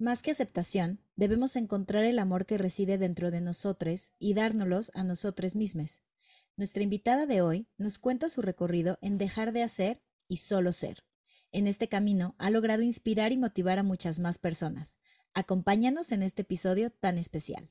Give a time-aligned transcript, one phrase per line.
[0.00, 5.04] Más que aceptación, debemos encontrar el amor que reside dentro de nosotros y dárnoslos a
[5.04, 6.00] nosotros mismos.
[6.56, 11.04] Nuestra invitada de hoy nos cuenta su recorrido en dejar de hacer y solo ser.
[11.52, 14.96] En este camino ha logrado inspirar y motivar a muchas más personas.
[15.34, 17.70] Acompáñanos en este episodio tan especial.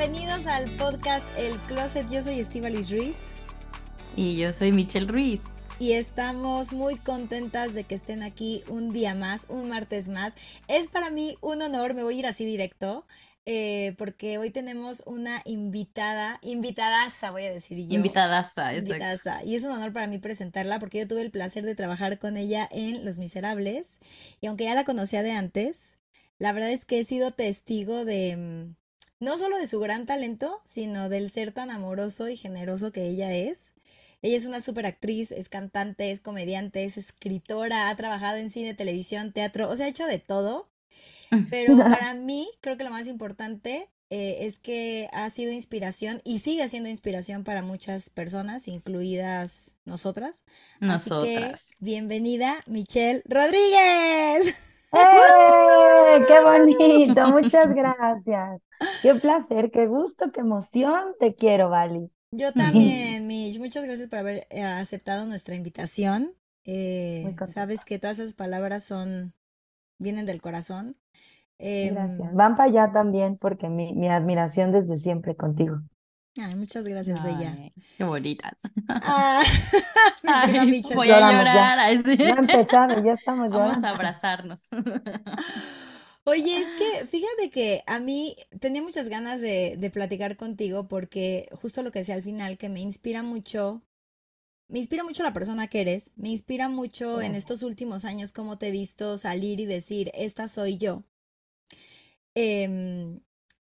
[0.00, 2.08] Bienvenidos al podcast El Closet.
[2.10, 3.32] Yo soy Estivalis Ruiz
[4.16, 5.42] Y yo soy Michelle Ruiz.
[5.78, 10.36] y estamos muy contentas de que estén aquí un día más, un martes más.
[10.68, 13.06] Es para mí un honor, me voy a ir así directo,
[13.44, 17.94] eh, porque hoy tenemos una invitada, invitadaza, voy a decir yo.
[17.94, 18.72] Invitadaza.
[18.72, 18.78] exacto.
[18.78, 19.44] Invitadaza.
[19.44, 22.38] Y es un honor para mí presentarla porque yo tuve el placer de trabajar con
[22.38, 23.98] ella en Los Miserables.
[24.40, 25.98] Y aunque ya la conocía de antes,
[26.38, 28.79] la verdad es que he sido testigo de mm,
[29.20, 33.34] no solo de su gran talento, sino del ser tan amoroso y generoso que ella
[33.34, 33.74] es.
[34.22, 38.74] Ella es una super actriz, es cantante, es comediante, es escritora, ha trabajado en cine,
[38.74, 40.68] televisión, teatro, o sea, ha hecho de todo.
[41.50, 46.40] Pero para mí, creo que lo más importante eh, es que ha sido inspiración y
[46.40, 50.44] sigue siendo inspiración para muchas personas, incluidas nosotras.
[50.80, 51.60] Así que, Nosotras.
[51.78, 54.54] bienvenida, Michelle Rodríguez.
[54.92, 56.24] ¡Eh!
[56.26, 57.26] ¡Qué bonito!
[57.32, 58.60] Muchas gracias.
[59.02, 61.14] Qué placer, qué gusto, qué emoción.
[61.18, 62.10] Te quiero, Vali.
[62.32, 63.58] Yo también, Mish.
[63.58, 66.32] Muchas gracias por haber eh, aceptado nuestra invitación.
[66.64, 69.34] Eh, sabes que todas esas palabras son,
[69.98, 70.96] vienen del corazón.
[71.58, 72.34] Em, Gracias.
[72.34, 75.80] Van para allá también, porque mi, mi admiración desde siempre contigo.
[76.36, 77.62] Ay, muchas gracias, Bella.
[77.96, 78.56] Qué bonitas.
[79.00, 79.42] Ah,
[80.24, 81.30] Ay, Micha voy a ya.
[81.30, 81.68] llorar.
[82.18, 83.86] Ya ha empezado, ya estamos Vamos llorando.
[83.86, 84.62] a abrazarnos.
[86.24, 91.48] Oye, es que fíjate que a mí tenía muchas ganas de, de platicar contigo porque
[91.52, 93.82] justo lo que decía al final, que me inspira mucho,
[94.68, 98.58] me inspira mucho la persona que eres, me inspira mucho en estos últimos años cómo
[98.58, 101.04] te he visto salir y decir, esta soy yo.
[102.34, 103.20] Em,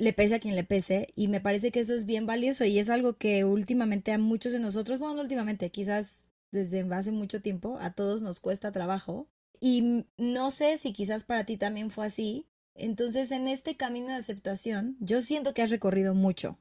[0.01, 2.79] le pese a quien le pese y me parece que eso es bien valioso y
[2.79, 7.43] es algo que últimamente a muchos de nosotros, bueno, no últimamente, quizás desde hace mucho
[7.43, 9.29] tiempo, a todos nos cuesta trabajo
[9.61, 12.47] y no sé si quizás para ti también fue así.
[12.75, 16.59] Entonces, en este camino de aceptación, yo siento que has recorrido mucho.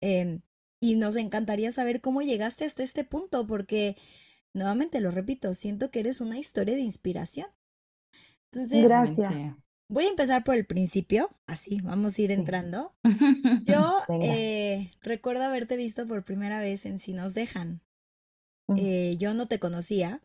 [0.00, 0.42] em,
[0.80, 3.96] y nos encantaría saber cómo llegaste hasta este punto, porque,
[4.54, 7.48] nuevamente lo repito, siento que eres una historia de inspiración.
[8.52, 9.67] Entonces, Gracias.
[9.88, 12.94] Voy a empezar por el principio, así, vamos a ir entrando.
[13.66, 17.82] Yo eh, recuerdo haberte visto por primera vez en Si nos dejan.
[18.68, 18.76] Mm.
[18.78, 20.20] Eh, yo no te conocía.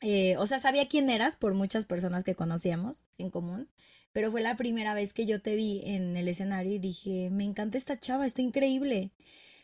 [0.00, 3.68] eh, o sea, sabía quién eras por muchas personas que conocíamos en común,
[4.12, 7.44] pero fue la primera vez que yo te vi en el escenario y dije, me
[7.44, 9.12] encanta esta chava, está increíble.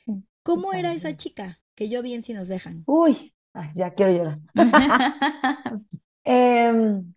[0.07, 2.87] Mm, ¿Cómo era esa chica que yo vi en Si nos dejan?
[2.87, 4.41] Uy, ay, ya quiero llorar.
[6.25, 7.15] Em,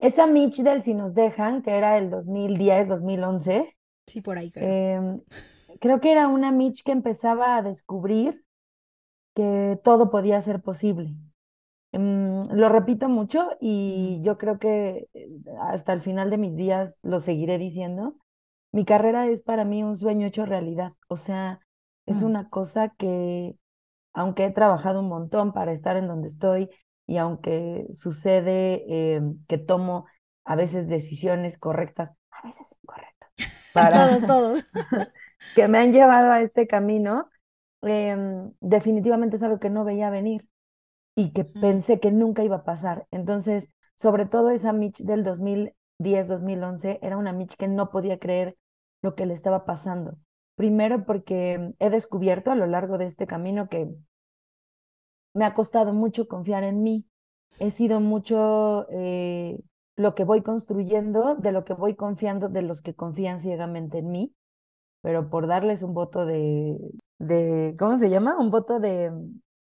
[0.00, 4.66] esa Mitch del Si nos dejan, que era el 2010, 2011, Sí, por ahí creo.
[4.68, 5.22] em,
[5.80, 8.44] creo que era una Mitch que empezaba a descubrir
[9.34, 11.14] que todo podía ser posible.
[11.92, 15.28] Em, lo repito mucho y yo creo que eh,
[15.62, 18.16] hasta el final de mis días lo seguiré diciendo.
[18.72, 20.92] Mi carrera es para mí un sueño hecho realidad.
[21.08, 21.60] O sea,
[22.06, 22.26] es Mm.
[22.26, 23.56] una cosa que,
[24.14, 26.70] aunque he trabajado un montón para estar en donde estoy
[27.10, 30.06] y aunque sucede em, que tomo
[30.44, 33.30] a veces decisiones correctas, a veces incorrectas,
[33.72, 34.64] para Todos, todos.
[35.54, 37.28] que me han llevado a este camino,
[37.82, 40.46] em, definitivamente es algo que no veía venir
[41.16, 41.60] y que Mm.
[41.60, 43.06] pensé que nunca iba a pasar.
[43.10, 48.56] Entonces, sobre todo esa Mitch del 2010, 2011, era una Mitch que no podía creer
[49.02, 50.18] lo que le estaba pasando.
[50.56, 53.88] Primero porque he descubierto a lo largo de este camino que
[55.34, 57.06] me ha costado mucho confiar en mí.
[57.58, 59.58] He sido mucho eh,
[59.96, 64.10] lo que voy construyendo, de lo que voy confiando, de los que confían ciegamente en
[64.10, 64.34] mí,
[65.02, 66.76] pero por darles un voto de,
[67.18, 68.38] de, ¿cómo se llama?
[68.38, 69.12] Un voto de,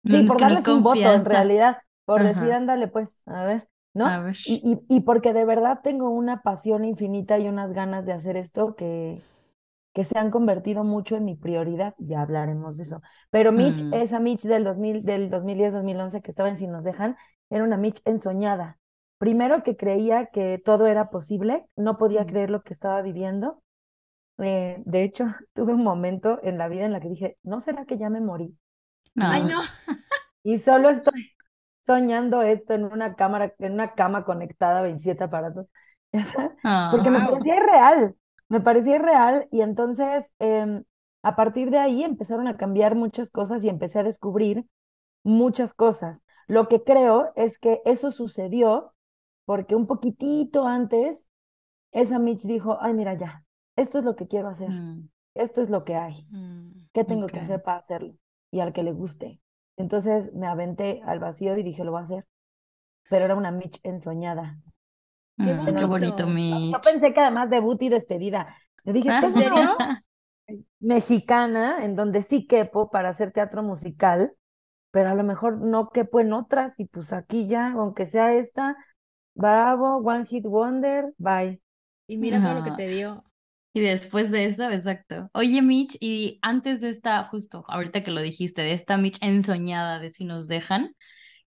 [0.05, 3.69] sí, No, es por darles un voto en realidad, por decir, ándale, pues, a ver,
[3.95, 4.07] ¿no?
[4.07, 4.37] A ver.
[4.45, 8.37] Y, y, y porque de verdad tengo una pasión infinita y unas ganas de hacer
[8.37, 9.17] esto que,
[9.99, 13.03] que se han convertido mucho en mi prioridad, ya hablaremos de eso.
[13.31, 13.95] Pero Mitch, Mm.
[13.95, 17.17] esa Mitch del 2000, del 2010-2011 que estaba en Si nos dejan,
[17.51, 18.79] era una Mitch ensoñada.
[19.19, 23.63] primero que creía que todo era posible, no podía creer lo que estaba viviendo.
[24.39, 27.85] Eh, de hecho, tuve un momento en la vida en la que dije, ¿no será
[27.87, 28.57] que ya me morí?
[29.17, 29.59] Ay, no.
[30.45, 31.33] Y solo estoy
[31.87, 35.67] soñando esto en una cámara, en una cama conectada, 27 aparatos.
[36.91, 38.17] Porque me parecía irreal,
[38.49, 40.85] me parecía irreal y entonces em,
[41.23, 44.65] a partir de ahí empezaron a cambiar muchas cosas y empecé a descubrir
[45.25, 46.23] muchas cosas.
[46.47, 48.95] Lo que creo es que eso sucedió
[49.45, 51.27] porque un poquitito antes
[51.93, 53.45] esa Mitch dijo, ay, mira ya,
[53.77, 56.89] esto es lo que quiero hacer, Mm, esto es lo que hay, Mm.
[56.93, 58.15] ¿qué tengo que hacer para hacerlo?
[58.51, 59.41] Y al que le guste.
[59.77, 62.27] Entonces me aventé al vacío y dije, lo voy a hacer.
[63.11, 64.59] Pero era una Mitch ensoñada.
[65.41, 65.89] Qué mm, bonito.
[65.89, 66.27] bonito,
[66.73, 68.57] Yo pensé que además debut y despedida.
[68.85, 69.77] Yo dije, esta ¿En es una serio?
[70.81, 74.33] mexicana en donde sí quepo para hacer teatro musical,
[74.93, 78.77] pero a lo mejor no quepo en otras y pues aquí ya, aunque sea esta,
[79.35, 81.61] bravo, One Hit Wonder, bye.
[82.07, 82.77] Y mira todo lo que Ah.
[82.77, 83.25] te dio.
[83.75, 85.31] Y después de eso, exacto.
[85.35, 89.99] Oye, Mitch, y antes de esta, justo ahorita que lo dijiste, de esta Mitch ensoñada
[90.01, 90.97] de si nos dejan,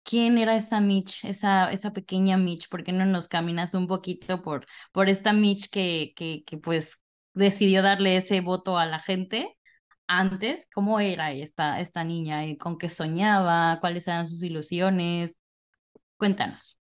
[0.10, 2.68] ¿quién era esa Mitch, esa, esa pequeña Mitch?
[2.68, 7.00] ¿Por qué no nos caminas un poquito por, por esta Mitch que, que, que pues
[7.36, 9.56] decidió darle ese voto a la gente
[10.08, 10.68] antes?
[10.74, 12.44] ¿Cómo era esta, esta niña?
[12.48, 13.78] ¿Y ¿Con qué soñaba?
[13.82, 15.38] ¿Cuáles eran sus ilusiones?
[16.18, 16.80] Cuéntanos.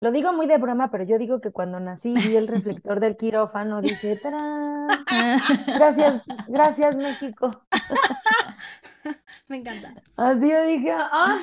[0.00, 3.16] Lo digo muy de broma, pero yo digo que cuando nací vi el reflector del
[3.16, 4.86] quirófano, dije, ¡tarán!
[5.66, 7.64] Gracias, gracias México.
[9.48, 9.94] Me encanta.
[10.16, 11.38] Así yo dije, ¡ah!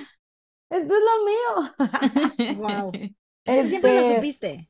[0.72, 2.92] Esto es lo mío.
[3.44, 4.70] O sea, siempre lo Este, supiste.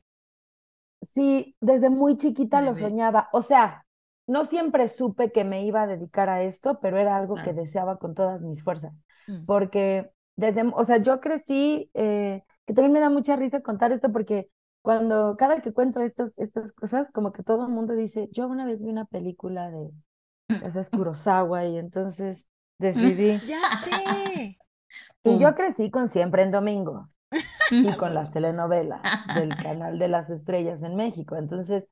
[1.02, 3.28] Sí, desde muy chiquita lo soñaba.
[3.32, 3.84] O sea,
[4.26, 7.98] no siempre supe que me iba a dedicar a esto, pero era algo que deseaba
[7.98, 9.04] con todas mis fuerzas.
[9.26, 9.44] Mm.
[9.44, 14.10] Porque desde, o sea, yo crecí, eh, que también me da mucha risa contar esto
[14.12, 14.48] porque
[14.80, 18.64] cuando, cada que cuento estas, estas cosas, como que todo el mundo dice, yo una
[18.64, 19.90] vez vi una película de,
[20.64, 23.40] esa es Kurosawa y entonces decidí.
[23.46, 24.58] Ya sé.
[25.24, 25.54] Y yo Pum.
[25.54, 27.08] crecí con Siempre en Domingo
[27.70, 29.00] y con las telenovelas
[29.34, 31.36] del canal de las estrellas en México.
[31.36, 31.86] Entonces,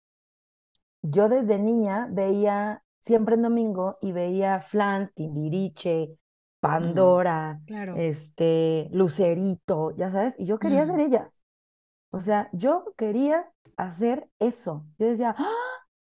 [1.03, 6.17] yo desde niña veía siempre en domingo y veía Flans, Timbiriche,
[6.61, 7.95] Pandora, Claro.
[7.97, 11.01] este, Lucerito, ya sabes, y yo quería ser Mm.
[11.01, 11.41] ellas.
[12.11, 14.85] O sea, yo quería hacer eso.
[14.99, 15.49] Yo decía, ¡Ah!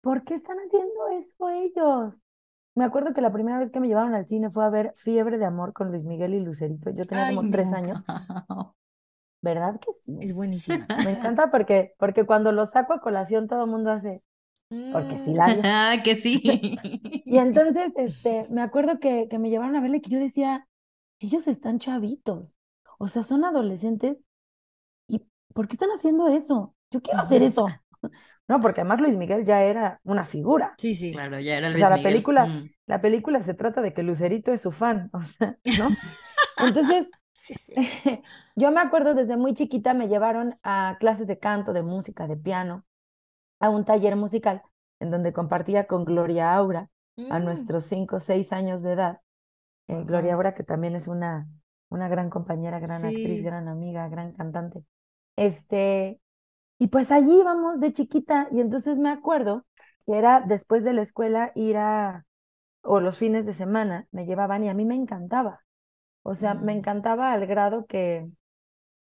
[0.03, 2.15] ¿por qué están haciendo eso ellos?
[2.75, 5.39] Me acuerdo que la primera vez que me llevaron al cine fue a ver Fiebre
[5.39, 6.91] de Amor con Luis Miguel y Lucerito.
[6.91, 7.73] Yo tenía Ay, como tres no.
[7.73, 8.01] años.
[9.43, 10.13] ¿Verdad que sí?
[10.21, 10.87] Es buenísima.
[11.03, 14.23] Me encanta porque, porque cuando lo saco a colación todo el mundo hace,
[14.91, 15.65] porque sí la vi.
[15.65, 16.43] Ah, que sí.
[17.25, 20.67] Y entonces, este, me acuerdo que, que me llevaron a verle que yo decía,
[21.21, 22.57] ellos están chavitos,
[22.99, 24.19] o sea, son adolescentes,
[25.09, 25.23] ¿y
[25.55, 26.75] por qué están haciendo eso?
[26.91, 27.81] Yo quiero hacer eso.
[28.51, 30.75] No, porque además Luis Miguel ya era una figura.
[30.77, 31.13] Sí, sí.
[31.13, 32.13] Claro, ya era O Luis sea, la Miguel.
[32.13, 32.71] película, Mm.
[32.87, 35.89] la película se trata de que Lucerito es su fan, o sea, ¿no?
[36.67, 37.73] Entonces, Sí, sí.
[38.57, 42.37] yo me acuerdo desde muy chiquita me llevaron a clases de canto, de música, de
[42.37, 42.85] piano,
[43.61, 44.63] a un taller musical
[45.01, 46.91] en donde compartía con Gloria Aura
[47.31, 47.45] a Mm.
[47.45, 49.21] nuestros cinco o seis años de edad.
[49.89, 50.35] Eh, Gloria.
[50.35, 51.47] Aura, que también es una,
[51.89, 54.85] una gran compañera, gran actriz, gran amiga, gran cantante.
[55.37, 56.21] Este,
[56.81, 59.67] y pues allí íbamos de chiquita, y entonces me acuerdo
[60.07, 62.27] que era después de la escuela ir a,
[62.83, 65.61] o los fines de semana, me llevaban y a mí me encantaba.
[66.25, 66.79] O sea, me Mm.
[66.79, 68.29] encantaba al grado que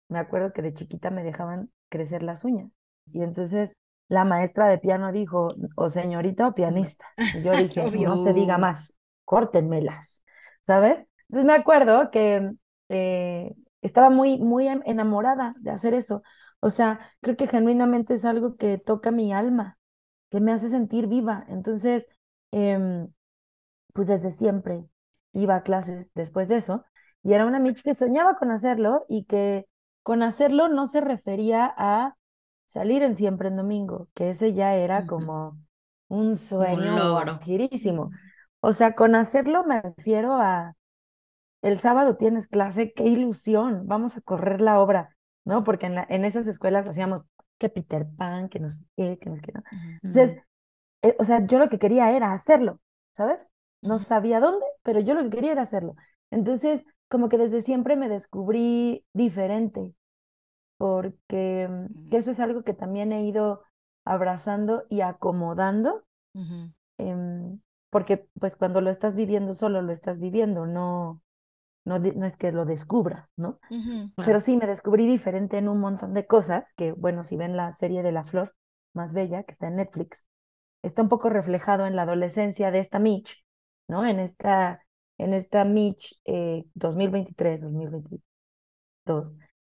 [0.10, 2.72] me acuerdo que de chiquita me dejaban crecer las uñas.
[3.14, 3.74] Y entonces
[4.08, 7.06] la maestra de piano dijo, o señorita o pianista.
[7.32, 10.24] Y yo dije, no se diga más, córtenmelas,
[10.64, 11.06] ¿sabes?
[11.30, 12.52] Entonces me acuerdo que
[12.90, 16.24] eh, estaba muy, muy enamorada de hacer eso.
[16.62, 19.78] O sea, creo que genuinamente es algo que toca mi alma,
[20.30, 21.46] que me hace sentir viva.
[21.50, 22.08] Entonces,
[22.52, 23.12] em,
[23.94, 24.86] pues desde siempre
[25.34, 26.86] iba a clases después de eso.
[27.24, 29.68] Y era una Mitch que soñaba con hacerlo y que
[30.04, 32.16] con hacerlo no se refería a
[32.66, 35.58] salir en Siempre en Domingo, que ese ya era como
[36.08, 37.40] un sueño logro.
[37.40, 38.12] guajirísimo.
[38.62, 40.76] O sea, con hacerlo me refiero a
[41.62, 45.16] el sábado tienes clase, qué ilusión, vamos a correr la obra,
[45.50, 45.66] ¿no?
[45.66, 47.26] Porque en, la- en esas escuelas hacíamos
[47.60, 49.54] que Peter Pan, que no sé qué, que no sé qué.
[50.04, 50.40] Entonces,
[51.04, 52.82] eh, o sea, yo lo que quería era hacerlo,
[53.14, 53.40] ¿sabes?
[53.82, 55.96] No sabía dónde, pero yo lo que quería era hacerlo.
[56.32, 59.94] Entonces, como que desde siempre me descubrí diferente,
[60.78, 63.64] porque mm, eso es algo que también he ido
[64.06, 66.06] abrazando y acomodando,
[66.98, 71.22] em, porque pues cuando lo estás viviendo solo, lo estás viviendo, no,
[71.90, 73.60] no, no es que lo descubras, ¿no?
[74.24, 77.74] Pero sí, me descubrí diferente en un montón de cosas, que bueno, si ven la
[77.74, 78.56] serie de La Flor
[78.94, 80.26] más bella, que está en Netflix,
[80.84, 83.44] está un poco reflejado en la adolescencia de esta Mitch,
[83.88, 84.06] ¿no?
[84.06, 84.86] En esta,
[85.18, 89.34] en esta Mitch eh, 2023, 2022,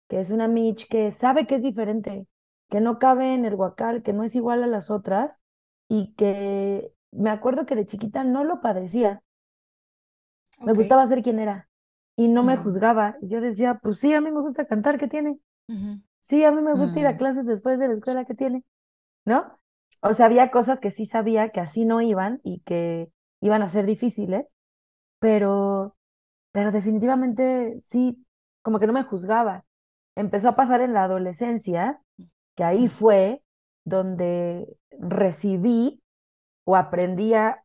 [0.07, 2.27] que es una Mitch que sabe que es diferente,
[2.69, 5.39] que no cabe en el huacal, que no es igual a las otras,
[5.87, 9.21] y que me acuerdo que de chiquita no lo padecía,
[10.59, 11.67] me gustaba ser quien era,
[12.15, 13.17] y no me juzgaba.
[13.21, 15.39] Y yo decía, pues sí, a mí me gusta cantar, ¿qué tiene?
[16.21, 17.17] Sí, a mí me gusta ir a Mm.
[17.17, 18.63] clases después de la escuela, ¿qué tiene?
[19.25, 19.59] ¿No?
[20.01, 23.09] O sea, había cosas que sí sabía que así no iban y que
[23.41, 24.45] iban a ser difíciles,
[25.19, 25.95] pero,
[26.51, 28.25] pero definitivamente sí,
[28.63, 29.65] como que no me juzgaba.
[30.15, 32.01] Empezó a pasar en la adolescencia,
[32.55, 33.43] que ahí fue
[33.85, 34.67] donde
[34.99, 36.01] recibí
[36.65, 37.61] o aprendí a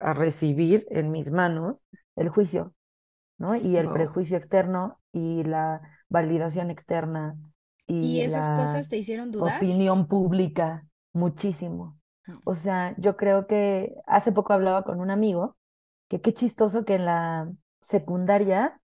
[0.00, 1.84] a recibir en mis manos
[2.16, 2.74] el juicio,
[3.42, 3.56] ¿no?
[3.56, 3.92] Y el Wow.
[3.92, 7.36] prejuicio externo y la validación externa
[8.00, 9.66] ¿Y y esas la cosas te hicieron dudar?
[9.66, 11.98] opinión pública, muchísimo.
[12.28, 12.42] Mm.
[12.44, 15.56] O sea, yo creo que hace poco hablaba con un amigo
[16.08, 18.80] que qué chistoso que en la secundaria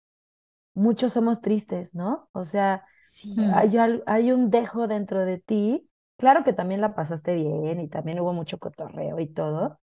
[0.74, 2.30] muchos somos tristes, ¿no?
[2.34, 3.34] O sea, Sí.
[3.54, 5.90] Hay, hay un dejo dentro de ti.
[6.18, 9.80] Claro que también la pasaste bien y también hubo mucho cotorreo y todo,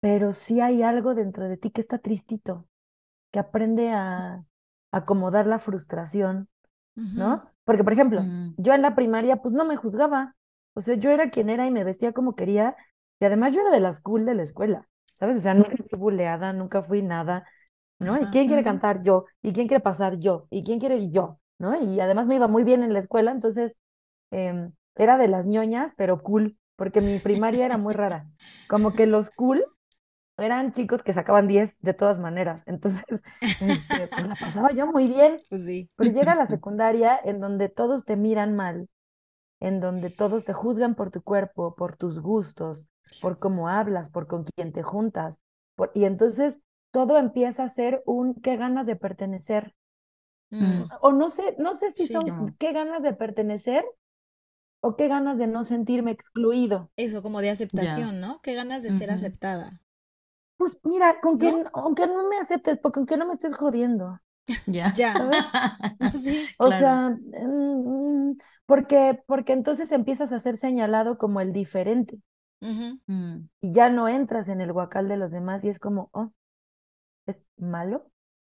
[0.00, 2.68] pero sí hay algo dentro de ti que está tristito,
[3.30, 4.44] que aprende a
[4.92, 6.48] acomodar la frustración.
[6.96, 7.50] ¿no?
[7.64, 8.54] Porque, por ejemplo, Mm.
[8.58, 10.36] yo en la primaria pues no me juzgaba,
[10.74, 12.76] o sea, yo era quien era y me vestía como quería,
[13.20, 15.38] y además yo era de las cool de la escuela, ¿sabes?
[15.38, 17.46] O sea, nunca fui buleada, nunca fui nada,
[17.98, 18.20] ¿no?
[18.20, 19.02] ¿Y quién quiere cantar?
[19.02, 20.18] Yo, ¿y quién quiere pasar?
[20.18, 21.10] Yo, ¿y quién quiere?
[21.10, 21.80] Yo, ¿no?
[21.82, 23.76] Y además me iba muy bien en la escuela, entonces
[24.30, 28.26] em, era de las ñoñas, pero cool, porque mi primaria era muy rara,
[28.68, 29.64] como que los cool
[30.38, 33.04] eran chicos que sacaban 10 de todas maneras, entonces
[33.60, 35.36] este, pues la pasaba yo muy bien.
[35.48, 35.88] Pues sí.
[35.96, 38.88] Pero llega la secundaria en donde todos te miran mal,
[39.60, 42.86] en donde todos te juzgan por tu cuerpo, por tus gustos,
[43.20, 45.38] por cómo hablas, por con quién te juntas.
[45.76, 46.60] por- y entonces
[46.92, 49.74] todo empieza a ser un qué ganas de pertenecer.
[50.50, 50.84] Mm.
[51.02, 52.12] O no sé, no sé si Sí.
[52.14, 52.54] son No.
[52.58, 53.84] qué ganas de pertenecer
[54.80, 56.90] o qué ganas de no sentirme excluido.
[56.96, 58.40] Eso, como de aceptación, ¿no?
[58.42, 59.82] Qué ganas de ser aceptada.
[60.58, 64.20] Pues mira, con que, aunque no me aceptes, porque aunque no me estés jodiendo.
[64.66, 64.94] Ya.
[64.96, 65.14] Ya.
[66.14, 66.48] Sí.
[66.58, 66.78] O Claro.
[66.78, 72.20] sea, mm, mm, porque, porque entonces empiezas a ser señalado como el diferente.
[72.60, 73.48] Mm.
[73.60, 76.32] y ya no entras en el guacal de los demás y es como, oh,
[77.26, 78.10] ¿es malo?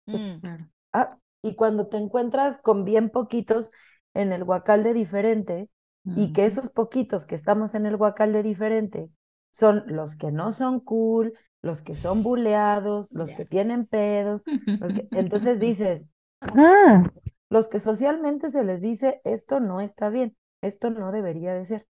[0.06, 0.40] Mm.
[0.40, 0.68] Claro.
[0.92, 3.72] Ah, y cuando te encuentras con bien poquitos
[4.14, 5.68] en el guacal de diferente
[6.04, 9.10] y que esos poquitos que estamos en el guacal de diferente
[9.50, 14.42] son los que no son cool, los que son buleados, los que tienen pedos,
[14.80, 16.02] los que- entonces dices,
[16.40, 17.10] ah,
[17.50, 21.86] los que socialmente se les dice esto no está bien, esto no debería de ser.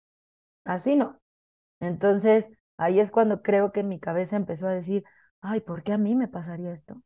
[0.65, 1.19] Así no.
[1.81, 2.47] Entonces,
[2.77, 5.03] ahí es cuando creo que mi cabeza empezó a decir,
[5.41, 7.01] ay, ¿por qué a mí me pasaría esto?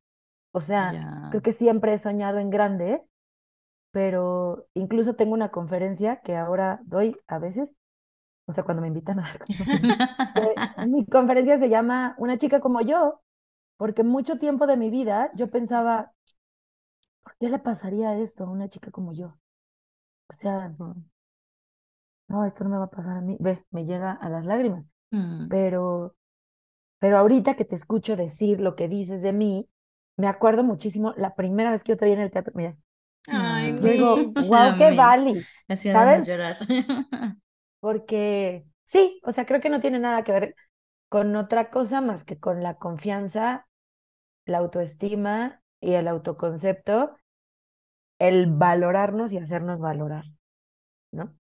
[0.54, 3.04] O sea, creo que siempre he soñado en grande,
[3.92, 7.76] pero incluso tengo una conferencia que ahora doy a veces,
[8.46, 9.98] o sea, cuando me invitan a dar conferencias.
[10.34, 13.22] que Mi conferencia se llama Una chica como yo,
[13.78, 16.14] porque mucho tiempo de mi vida yo pensaba,
[17.24, 19.38] ¿por qué le pasaría esto a una chica como yo?
[20.30, 20.74] O sea,
[22.28, 23.38] no, esto no me va a pasar a mí.
[23.40, 24.90] Ve, me llega a las lágrimas.
[25.12, 25.48] Mm.
[25.50, 26.16] Pero,
[27.00, 29.68] pero ahorita que te escucho decir lo que dices de mí,
[30.18, 32.54] me acuerdo muchísimo la primera vez que yo te vi en el teatro.
[32.56, 32.78] Mira,
[33.30, 34.16] Ay, digo,
[34.48, 35.44] wow, qué.
[35.68, 36.28] Haciéndonos ¿sabes?
[36.28, 36.58] llorar.
[37.82, 40.56] Porque sí, o sea, creo que no tiene nada que ver
[41.10, 43.68] con otra cosa más que con la confianza,
[44.46, 47.18] la autoestima y el autoconcepto,
[48.20, 50.26] el valorarnos y hacernos valorar,
[51.12, 51.36] ¿no?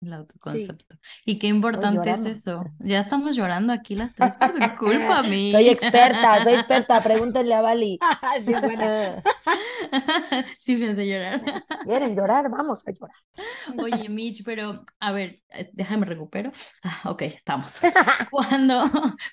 [0.00, 0.14] El Sí.
[0.14, 0.96] autoconcepto.
[1.24, 2.64] Y qué importante es eso.
[2.80, 5.50] Ya estamos llorando aquí las tres por tu culpa, mi.
[5.50, 7.98] Soy experta, soy experta, pregúntenle a Vali.
[8.44, 9.22] Sí, buena.
[10.58, 11.42] Sí, hace llorar.
[11.82, 12.50] ¿Quieren llorar?
[12.50, 13.14] Vamos a llorar.
[13.76, 16.50] Oye, Mitch, pero a ver, eh, déjame recupero.
[16.82, 17.80] Ah, ok, estamos.
[18.30, 18.84] Cuando,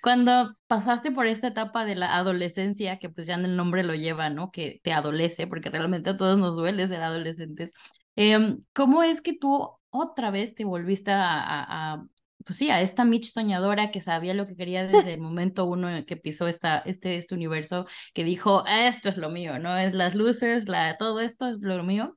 [0.01, 3.95] cuando pasaste por esta etapa de la adolescencia, que pues ya en el nombre lo
[3.95, 4.51] lleva, ¿no?
[4.51, 7.71] Que te adolece, porque realmente a todos nos duele ser adolescentes.
[8.15, 12.05] em, ¿cómo es que tú otra vez te volviste a, a- a,
[12.45, 15.89] pues sí, a esta Mitch soñadora que sabía lo que quería desde el momento uno
[15.89, 19.75] en que pisó esta, este, este universo, que dijo, esto es lo mío, ¿no?
[19.77, 22.15] Es las luces, la, todo esto es lo mío.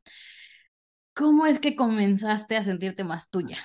[1.15, 3.59] ¿Cómo es que comenzaste a sentirte más tuya?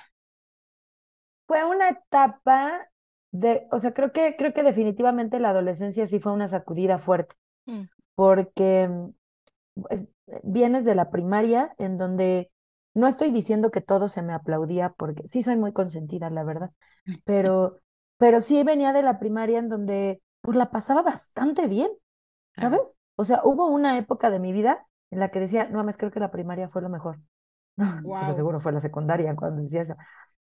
[1.46, 2.88] Fue una etapa
[3.30, 7.36] de, o sea, creo que, creo que definitivamente la adolescencia sí fue una sacudida fuerte,
[7.66, 7.88] Mm.
[8.14, 9.10] porque mm,
[9.90, 10.06] es-
[10.42, 12.50] vienes de la primaria en donde
[12.94, 16.70] no estoy diciendo que todo se me aplaudía porque sí soy muy consentida, la verdad,
[17.24, 17.80] pero,
[18.18, 21.90] pero sí venía de la primaria en donde pues la pasaba bastante bien.
[22.58, 22.80] ¿sabes?
[23.16, 26.10] O sea, hubo una época de mi vida en la que decía, no mames, creo
[26.10, 27.18] que la primaria fue lo mejor.
[27.76, 28.36] No, pues Wow.
[28.36, 29.96] seguro fue la secundaria cuando decía eso.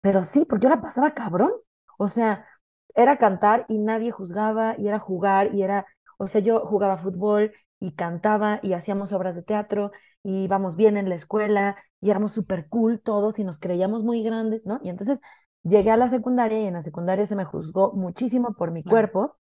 [0.01, 1.51] Pero sí, porque yo la pasaba cabrón.
[1.97, 2.47] O sea,
[2.95, 5.85] era cantar y nadie juzgaba, y era jugar, y era,
[6.17, 9.91] o sea, yo jugaba fútbol y cantaba y hacíamos obras de teatro
[10.25, 14.24] y íbamos bien en la escuela y éramos súper cool todos y nos creíamos muy
[14.24, 14.79] grandes, ¿no?
[14.84, 15.20] Y entonces
[15.63, 18.86] llegué a la secundaria y en la secundaria se me juzgó muchísimo por mi Claro.
[18.86, 19.38] cuerpo,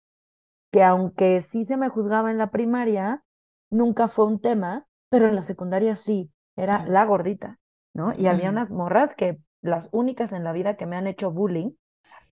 [0.72, 3.24] que aunque sí se me juzgaba en la primaria,
[3.70, 6.86] nunca fue un tema, pero en la secundaria sí, era Claro.
[6.86, 7.58] la gordita,
[7.94, 8.12] ¿no?
[8.14, 11.72] Y había unas morras que las únicas en la vida que me han hecho bullying,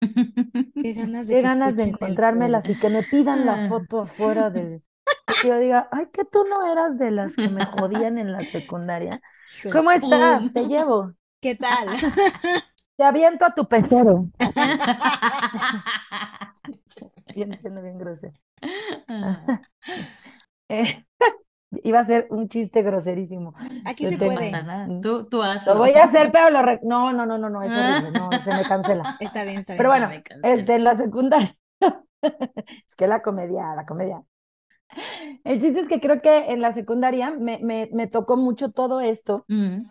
[0.81, 3.61] Qué ganas de qué ganas de encontrármelas y que me pidan la Ah.
[3.61, 4.83] foto afuera de...
[5.27, 8.41] Que yo diga, ay, que tú no eras de las que me jodían en la
[8.41, 9.21] secundaria.
[9.73, 10.53] ¿Cómo estás?
[10.53, 11.13] Te llevo.
[11.41, 11.89] ¿Qué tal?
[12.97, 14.29] Te aviento a tu pecero.
[17.35, 18.35] Viene siendo bien grosero.
[19.09, 19.61] Ah,
[20.71, 21.05] Eh,
[21.83, 23.53] iba a ser un chiste groserísimo.
[23.85, 24.51] Aquí Yo se puede.
[25.03, 25.77] Tú, tú Lo hazlo.
[25.77, 26.63] voy a hacer, pero lo...
[26.63, 28.19] re- No, no, no, no, no, es horrible.
[28.19, 29.17] No, se me cancela.
[29.21, 29.79] Está bien, está bien.
[29.79, 30.09] Pero bueno,
[30.43, 31.55] este, en la secundaria.
[32.23, 34.23] Es que la comedia, la comedia.
[35.45, 39.01] El chiste es que creo que en la secundaria me, me, me tocó mucho todo
[39.01, 39.87] esto Mm,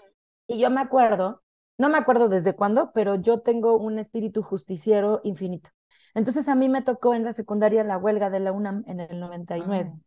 [0.47, 1.41] y yo me acuerdo,
[1.77, 5.69] no me acuerdo desde cuándo, pero yo tengo un espíritu justiciero infinito.
[6.15, 9.19] Entonces a mí me tocó en la secundaria la huelga de la UNAM en el
[9.19, 9.91] 99.
[9.93, 9.99] ah,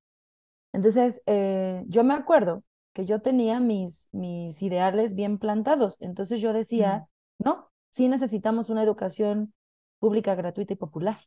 [0.73, 2.63] Entonces, eh, yo me acuerdo
[2.93, 5.97] que yo tenía mis, mis ideales bien plantados.
[6.01, 7.07] Entonces yo decía,
[7.39, 9.55] no, sí necesitamos una educación
[9.99, 11.21] pública, gratuita y popular,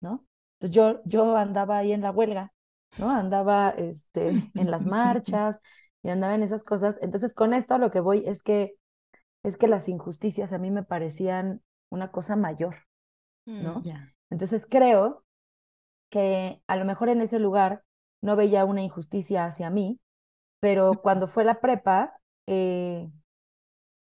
[0.00, 0.26] ¿no?
[0.60, 2.52] Entonces yo, yo andaba ahí en la huelga,
[2.98, 3.10] ¿no?
[3.10, 5.60] Andaba este, en las marchas
[6.02, 6.96] y andaba en esas cosas.
[7.00, 8.74] Entonces con esto a lo que voy es que,
[9.42, 12.76] es que las injusticias a mí me parecían una cosa mayor.
[13.46, 13.80] ¿no?
[13.80, 14.14] Mm, ya.
[14.30, 15.24] Entonces creo
[16.10, 17.84] que a lo mejor en ese lugar
[18.20, 19.98] no veía una injusticia hacia mí,
[20.60, 22.14] pero cuando fue la prepa,
[22.46, 23.10] eh,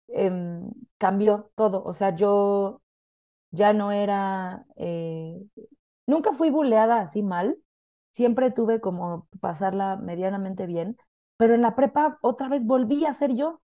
[0.07, 1.83] em, cambió todo.
[1.83, 2.81] O sea, yo
[3.51, 5.41] ya no era, eh,
[6.07, 7.57] nunca fui buleada así mal,
[8.11, 10.97] siempre tuve como pasarla medianamente bien,
[11.37, 13.61] pero en la prepa otra vez volví a ser yo.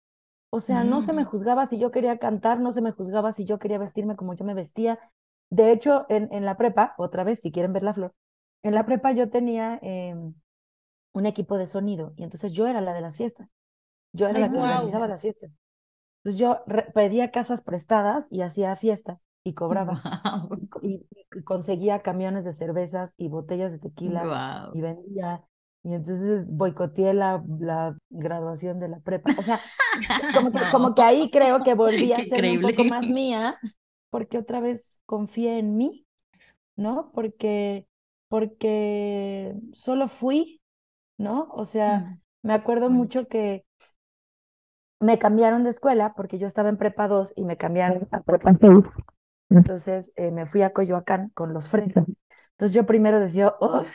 [0.51, 1.25] O sea, no se me Mm.
[1.25, 4.45] juzgaba si yo quería cantar, no se me juzgaba si yo quería vestirme como yo
[4.45, 4.99] me vestía.
[5.49, 8.13] De hecho, en, en la prepa, otra vez, si quieren ver la flor,
[8.63, 10.33] en la prepa yo tenía em,
[11.13, 13.49] un equipo de sonido y entonces yo era la de las fiestas.
[14.13, 15.51] Yo era Ay, la que organizaba las fiestas.
[16.23, 16.63] Entonces yo
[16.95, 20.05] pedía casas prestadas y hacía fiestas y cobraba
[20.55, 24.33] y, co- y- y conseguía camiones de cervezas y botellas de tequila
[24.71, 25.43] y vendía.
[25.83, 29.33] Y entonces boicoteé la, la graduación de la prepa.
[29.37, 29.63] O sea,
[30.33, 33.59] como que, como que ahí creo que volví a Qué ser un poco más mía,
[34.09, 36.05] porque otra vez confié en mí.
[36.75, 37.11] ¿no?
[37.13, 37.87] Porque,
[38.29, 40.61] porque solo fui,
[41.17, 41.49] ¿no?
[41.53, 43.65] O sea, Mm, me acuerdo mucho que
[44.99, 48.55] me cambiaron de escuela porque yo estaba en prepa 2 y me cambiaron a prepa
[48.61, 48.85] 6.
[49.49, 52.05] Entonces eh, me fui a Coyoacán con los fresas.
[52.51, 53.89] Entonces yo primero decía, "Uf",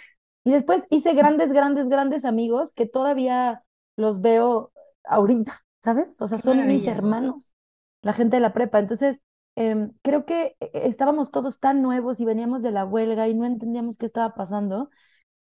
[0.45, 3.63] y después hice grandes, grandes, grandes amigos que todavía
[3.97, 4.73] los veo
[5.05, 6.21] ahorita, ¿sabes?
[6.21, 7.53] O sea, Qué son mis hermanos,
[8.03, 8.79] la gente de la prepa.
[8.79, 9.21] Entonces,
[9.57, 13.45] em, creo que eh, estábamos todos tan nuevos y veníamos de la huelga y no
[13.47, 14.91] entendíamos qué estaba pasando,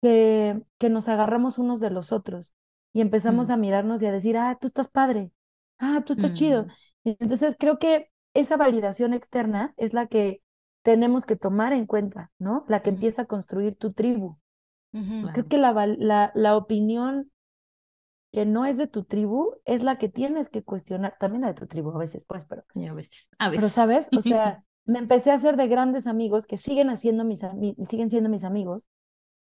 [0.02, 2.54] que, que nos agarramos unos de los otros
[2.94, 3.52] y empezamos Mm.
[3.52, 5.32] a mirarnos y a decir, ah, tú estás padre,
[5.80, 6.68] ah, tú estás chido.
[6.68, 6.72] Mm,
[7.04, 10.42] Y Entonces, creo que esa validación externa es la que
[10.84, 12.66] tenemos que tomar en cuenta, ¿no?
[12.68, 12.96] La que Ujú.
[12.96, 14.38] empieza a construir tu tribu.
[14.94, 15.22] Ujú.
[15.22, 15.34] Claro.
[15.34, 17.32] Creo que la, la, la opinión
[18.32, 21.54] que no es de tu tribu es la que tienes que cuestionar, también la de
[21.56, 23.74] tu tribu a veces, pues, pero, y a veces, a pero veces.
[23.76, 24.12] ¿sabes?
[24.14, 27.42] O sea, me empecé a hacer de grandes amigos que siguen haciendo mis,
[27.90, 28.88] siguen siendo mis amigos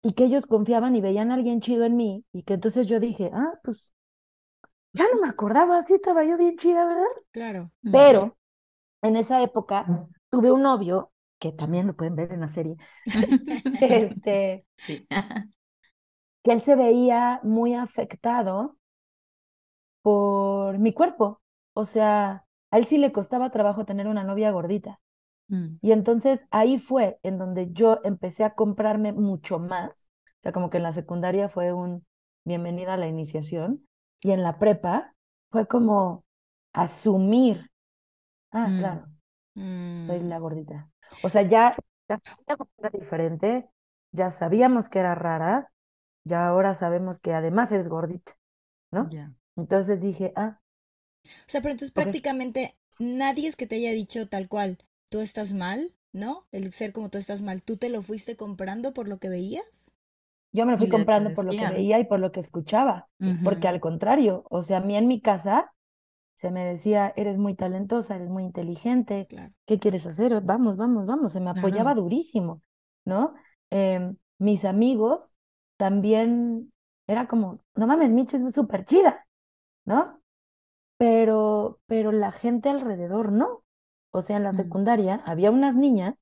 [0.02, 3.00] y que ellos confiaban y veían a alguien chido en mí y que entonces yo
[3.00, 3.84] dije, ah, pues
[4.92, 7.04] ya no me acordaba, sí estaba yo bien chida, ¿verdad?
[7.32, 7.70] Claro.
[7.90, 8.36] Pero
[9.06, 9.92] en esa época
[10.30, 12.76] tuve un novio, que también lo pueden ver en la serie,
[13.78, 15.06] que, este, Sí.
[16.42, 18.76] que él se veía muy afectado
[20.02, 21.40] por mi cuerpo.
[21.74, 25.00] O sea, a él sí le costaba trabajo tener una novia gordita.
[25.50, 29.90] Mm, Y entonces ahí fue en donde yo empecé a comprarme mucho más.
[29.92, 32.06] O sea, como que en la secundaria fue un
[32.44, 33.86] bienvenida a la iniciación.
[34.22, 35.14] Y en la prepa
[35.50, 36.24] fue como
[36.72, 37.70] asumir.
[38.56, 38.76] Ah, Mm.
[38.76, 39.08] claro,
[40.06, 40.90] soy Mm, la gordita.
[41.22, 41.76] O sea, ya,
[42.08, 42.20] ya
[42.78, 43.68] era diferente,
[44.12, 45.72] ya sabíamos que era rara,
[46.24, 48.32] ya ahora sabemos que además es gordita.
[48.92, 49.12] ¿no?
[49.12, 49.32] Ya.
[49.56, 50.60] Entonces dije, ah,
[51.24, 52.06] O sea, pero entonces Ok.
[52.06, 56.46] prácticamente nadie es que te haya dicho tal cual, tú estás mal, ¿no?
[56.52, 59.92] El ser como tú estás mal, ¿tú te lo fuiste comprando por lo que veías?
[60.52, 63.08] yo me lo fui comprando por lo que veía y por lo que escuchaba,
[63.42, 65.72] porque al contrario, o sea, a mí en mi casa
[66.36, 69.54] se me decía, eres muy talentosa, eres muy inteligente, Claro.
[69.66, 70.40] ¿qué quieres hacer?
[70.42, 71.96] Vamos, vamos, vamos, se me apoyaba Claro.
[71.96, 72.62] durísimo,
[73.06, 73.34] ¿no?
[73.70, 75.34] Em, mis amigos
[75.78, 76.72] también
[77.08, 79.26] era como, no mames, Mitch es súper chida,
[79.86, 80.20] ¿no?
[80.98, 83.64] Pero, pero la gente alrededor no.
[84.12, 84.54] O sea, en la Mm.
[84.54, 86.14] secundaria había unas niñas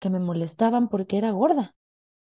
[0.00, 1.74] que me molestaban porque era gorda,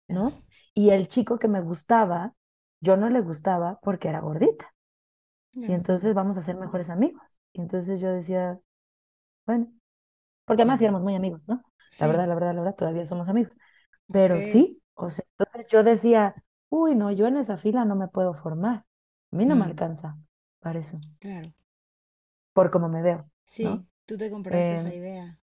[0.08, 0.44] ¿no?
[0.74, 2.34] Y el chico que me gustaba,
[2.80, 4.73] yo no le gustaba porque era gordita.
[5.66, 7.38] Y entonces vamos a ser mejores amigos.
[7.52, 8.60] Y entonces yo decía,
[9.46, 9.68] bueno,
[10.46, 11.64] porque además éramos muy amigos, ¿no?
[11.88, 13.52] Sí, La verdad, la verdad, la verdad, todavía somos amigos.
[14.12, 16.34] Pero sí, o sea, entonces yo decía,
[16.70, 18.86] uy, no, yo en esa fila no me puedo formar.
[19.32, 19.66] A mí no me Mm.
[19.66, 20.18] alcanza
[20.60, 21.52] para eso, claro.
[22.52, 23.86] por cómo me veo, ¿no?
[23.86, 25.40] Sí, tú te compraste esa Em, idea.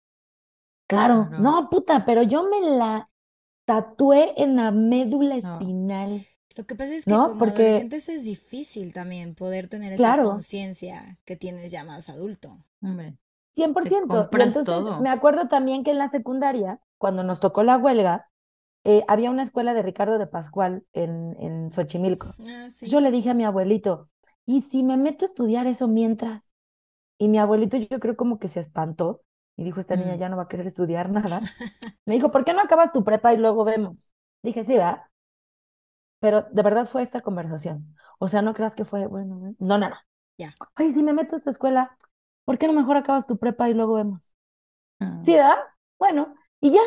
[0.88, 3.10] claro, no, puta, pero yo me la
[3.66, 5.38] tatué en la médula.
[5.42, 5.74] No.
[6.58, 7.22] Lo que pasa es que ¿no?
[7.22, 12.10] como Porque, adolescentes es difícil también poder tener esa claro, conciencia que tienes ya más
[12.10, 12.58] adulto.
[12.82, 13.18] Hombre,
[13.82, 14.28] te 100%.
[14.32, 15.10] Y compras entonces me todo.
[15.10, 18.30] acuerdo también que en la secundaria, cuando nos tocó la huelga,
[18.86, 22.38] eh, había una escuela de Ricardo de Pascual en, en Xochimilco.
[22.48, 23.02] Ah, Entonces yo sí.
[23.02, 24.10] le dije a mi abuelito,
[24.46, 26.50] ¿y si me meto a estudiar eso mientras?
[27.20, 29.24] Y mi abuelito yo creo como que se espantó
[29.58, 30.18] y dijo, esta niña Mm.
[30.18, 31.50] ya no va a querer estudiar nada.
[32.06, 34.14] Me dijo, ¿por qué no acabas tu prepa y luego vemos?
[34.44, 35.04] Dije, sí, ¿verdad?
[36.20, 37.96] Pero de verdad fue esta conversación.
[38.20, 39.96] O sea, no creas que fue, bueno, no, no, no.
[40.38, 40.54] Ya.
[40.78, 41.96] Oye, si me meto a esta escuela,
[42.46, 44.34] ¿por qué no mejor acabas tu prepa y luego vemos?
[45.00, 45.56] Ah, Sí, ¿verdad?
[46.00, 46.82] Bueno, y ya.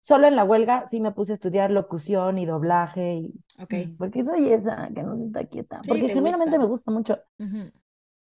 [0.00, 3.34] Solo en la huelga sí me puse a estudiar locución y doblaje, y...
[3.58, 3.74] Ok.
[3.74, 5.80] mm, porque soy esa que no se está quieta.
[5.82, 6.58] Sí, Porque te genuinamente gusta.
[6.58, 7.18] me gusta mucho.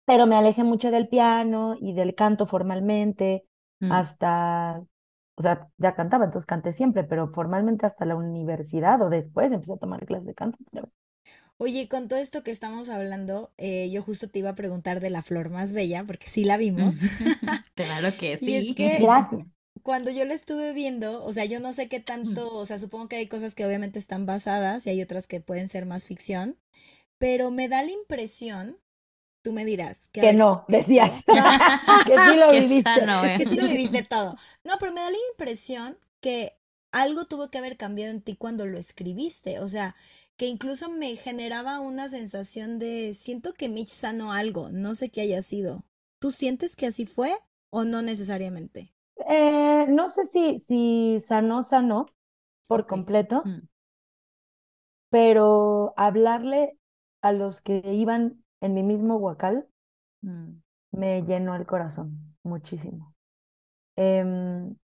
[0.05, 3.45] Pero me alejé mucho del piano y del canto formalmente,
[3.79, 3.91] mm.
[3.91, 4.81] hasta,
[5.39, 9.73] o sea, ya cantaba, entonces canté siempre, pero formalmente hasta la universidad o después empecé
[9.73, 10.59] a tomar clases de canto.
[11.57, 15.09] Oye, con todo esto que estamos hablando, eh, yo justo te iba a preguntar de
[15.09, 17.01] la flor más bella, porque sí la vimos.
[17.75, 18.73] Claro que Y es sí.
[18.73, 19.45] que Gracias.
[19.83, 23.07] cuando yo la estuve viendo, o sea, yo no sé qué tanto, o sea, supongo
[23.09, 26.57] que hay cosas que obviamente están basadas y hay otras que pueden ser más ficción,
[27.19, 28.77] pero me da la impresión,
[29.41, 31.23] tú me dirás, que no, decías.
[31.27, 31.43] no,
[32.05, 32.83] Que sí lo viviste.
[32.83, 33.37] sano, ¿eh?
[33.37, 34.35] que sí lo viviste todo.
[34.63, 36.57] No, pero me da la impresión que
[36.91, 39.95] algo tuvo que haber cambiado en ti cuando lo escribiste, o sea,
[40.37, 45.21] que incluso me generaba una sensación de, siento que Mitch sanó algo, no sé qué
[45.21, 45.85] haya sido.
[46.19, 47.35] ¿Tú sientes que así fue
[47.69, 48.93] o no necesariamente?
[49.29, 52.07] Eh, no sé si, si sanó, sanó
[52.67, 53.67] por completo, Mm,
[55.09, 56.77] pero hablarle
[57.21, 59.67] a los que iban en mi mismo huacal
[60.21, 60.51] mm,
[60.91, 63.15] me llenó el corazón muchísimo.
[63.97, 64.75] Em,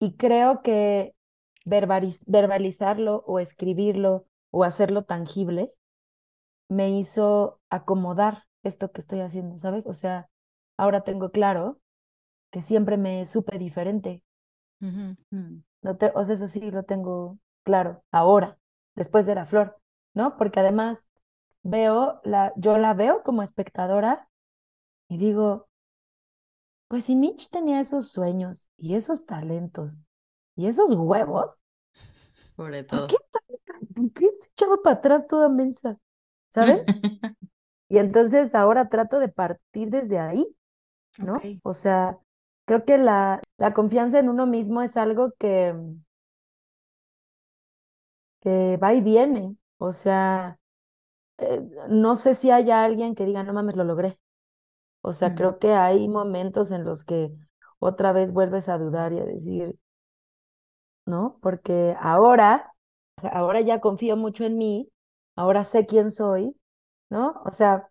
[0.00, 1.14] y creo que
[1.66, 5.72] verbaliz- verbalizarlo o escribirlo o hacerlo tangible
[6.68, 9.86] me hizo acomodar esto que estoy haciendo, ¿sabes?
[9.86, 10.28] O sea,
[10.76, 11.80] ahora tengo claro
[12.52, 14.22] que siempre me supe diferente.
[15.30, 15.58] Mm.
[15.82, 18.58] No te- o sea, eso sí lo tengo claro ahora,
[18.94, 19.78] después de la flor,
[20.14, 20.36] ¿no?
[20.36, 21.06] Porque además
[21.66, 24.28] veo la, yo la veo como espectadora
[25.08, 25.68] y digo,
[26.88, 29.94] pues si Mitch tenía esos sueños y esos talentos
[30.56, 31.58] y esos huevos,
[32.56, 33.06] Sobre ¿por todo.
[33.06, 33.16] qué,
[33.94, 35.98] por qué se echaba para atrás toda mensa?
[36.50, 36.82] ¿Sabes?
[37.88, 40.46] Y entonces ahora trato de partir desde ahí,
[41.18, 41.50] ¿no?
[41.62, 42.18] O sea,
[42.66, 45.74] creo que la, la confianza en uno mismo es algo que,
[48.40, 49.56] que va y viene.
[49.78, 50.58] O sea,
[51.38, 54.18] eh, no sé si haya alguien que diga, no mames, lo logré.
[55.02, 57.32] O sea, creo que hay momentos en los que
[57.78, 59.78] otra vez vuelves a dudar y a decir,
[61.06, 61.38] ¿no?
[61.42, 62.72] Porque ahora,
[63.32, 64.90] ahora ya confío mucho en mí,
[65.36, 66.56] ahora sé quién soy,
[67.10, 67.40] ¿no?
[67.44, 67.88] O sea,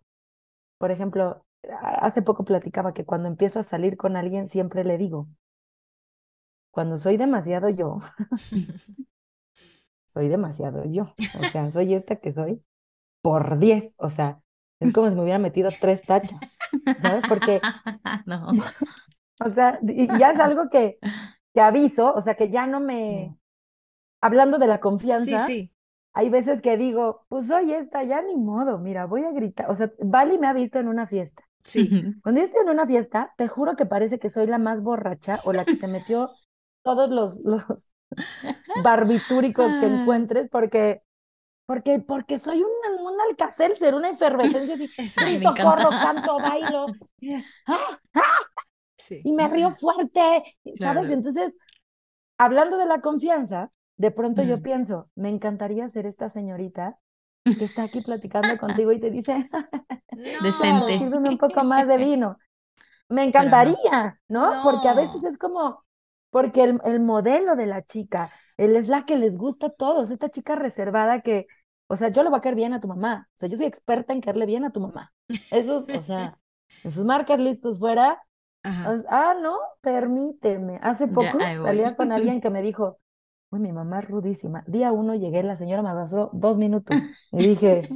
[0.78, 1.44] por ejemplo,
[1.80, 5.28] hace poco platicaba que cuando empiezo a salir con alguien siempre le digo,
[6.70, 8.00] cuando soy demasiado yo,
[10.06, 11.14] soy demasiado yo.
[11.40, 12.62] O sea, soy esta que soy
[13.26, 13.94] por 10.
[13.98, 14.40] O sea,
[14.80, 16.40] es como si me hubiera metido tres tachas,
[17.00, 17.24] ¿sabes?
[17.26, 17.62] Porque,
[18.26, 18.48] No.
[19.40, 20.98] o sea, y ya es algo que,
[21.54, 23.36] que aviso, o sea, que ya no me,
[24.20, 24.80] hablando de la
[25.14, 25.72] Sí, confianza, sí.
[26.14, 29.70] hay veces que digo, pues soy esta, ya ni modo, mira, voy a gritar.
[29.70, 31.44] O sea, Vali me ha visto en una fiesta.
[31.64, 31.90] Sí.
[32.22, 35.40] Cuando yo estoy en una fiesta, te juro que parece que soy la más borracha
[35.44, 36.38] o la que se metió
[36.82, 37.64] todos los, los
[38.74, 39.88] barbitúricos que Ah.
[39.88, 41.02] encuentres, porque
[41.66, 44.92] Porque, porque soy un, un alcacelser, una efervescencia así.
[45.16, 46.86] Grito, corro, canto, bailo.
[47.66, 48.00] ¡Ah!
[48.14, 48.22] ¡Ah!
[48.98, 49.22] Sí.
[49.22, 51.10] y me río fuerte, ¿sabes?
[51.10, 51.10] Claro.
[51.10, 51.56] Entonces,
[52.38, 54.62] hablando de la confianza, de pronto yo Mm.
[54.62, 56.98] pienso, me encantaría ser esta señorita
[57.58, 59.48] que está aquí platicando contigo y te dice,
[60.42, 60.98] Decente.
[60.98, 62.38] Sírveme un poco más de vino.
[63.08, 63.76] Me Pero no.
[63.78, 64.58] encantaría, ¿no?
[64.62, 65.84] Porque a veces es como,
[66.30, 70.10] porque el, el modelo de la chica, él es la que les gusta a todos,
[70.10, 71.46] esta chica reservada que,
[71.88, 73.66] o sea, yo le voy a caer bien a tu mamá, o sea, yo soy
[73.66, 75.12] experta en caerle bien a tu mamá.
[75.50, 76.38] Eso, o sea,
[76.84, 78.20] esos marcas listos fuera,
[78.66, 79.04] Ajá.
[79.08, 80.80] Ah, no, permíteme.
[80.82, 82.98] Hace poco salía con alguien que me dijo,
[83.50, 84.64] uy, mi mamá es rudísima.
[84.66, 86.96] Día uno llegué, la señora me abrazó dos minutos
[87.32, 87.88] y dije,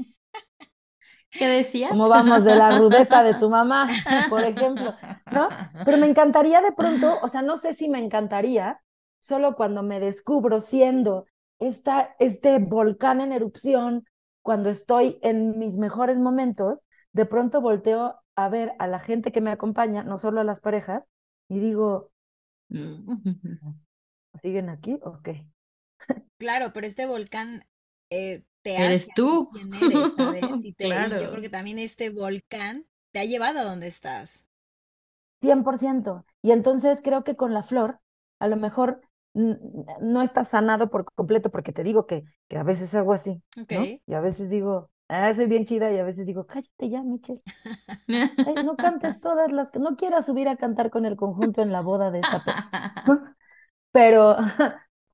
[1.30, 1.90] ¿Qué decías?
[1.90, 3.88] ¿cómo vamos de la rudeza de tu mamá,
[4.28, 4.94] por ejemplo?
[5.30, 5.48] ¿No?
[5.84, 8.80] Pero me encantaría de pronto, o sea, no sé si me encantaría,
[9.20, 11.26] solo cuando me descubro siendo
[11.60, 14.04] esta, este volcán en erupción,
[14.42, 16.80] cuando estoy en mis mejores momentos,
[17.12, 20.60] de pronto volteo a ver a la gente que me acompaña, no solo a las
[20.60, 21.04] parejas,
[21.48, 22.10] y digo,
[24.42, 24.98] ¿siguen aquí?
[25.04, 25.28] Ok.
[26.38, 27.64] Claro, pero este volcán
[28.10, 29.48] eh, te Eres hace tú.
[29.50, 30.64] quien eres, ¿sabes?
[30.64, 31.30] Y, te, y yo Claro.
[31.30, 34.46] creo que también este volcán te ha llevado a donde estás.
[35.40, 36.24] 100%.
[36.42, 38.00] Y entonces creo que con la flor,
[38.38, 42.62] a lo mejor mm, no está sanado por completo, porque te digo que, que a
[42.62, 43.42] veces hago así.
[44.06, 47.42] Y a veces digo, ah, soy bien chida, y a veces digo, cállate ya, Michelle.
[48.08, 51.72] Ay, no cantes todas las que no quieras subir a cantar con el conjunto en
[51.72, 52.94] la boda de esta persona.
[53.92, 54.36] Pero,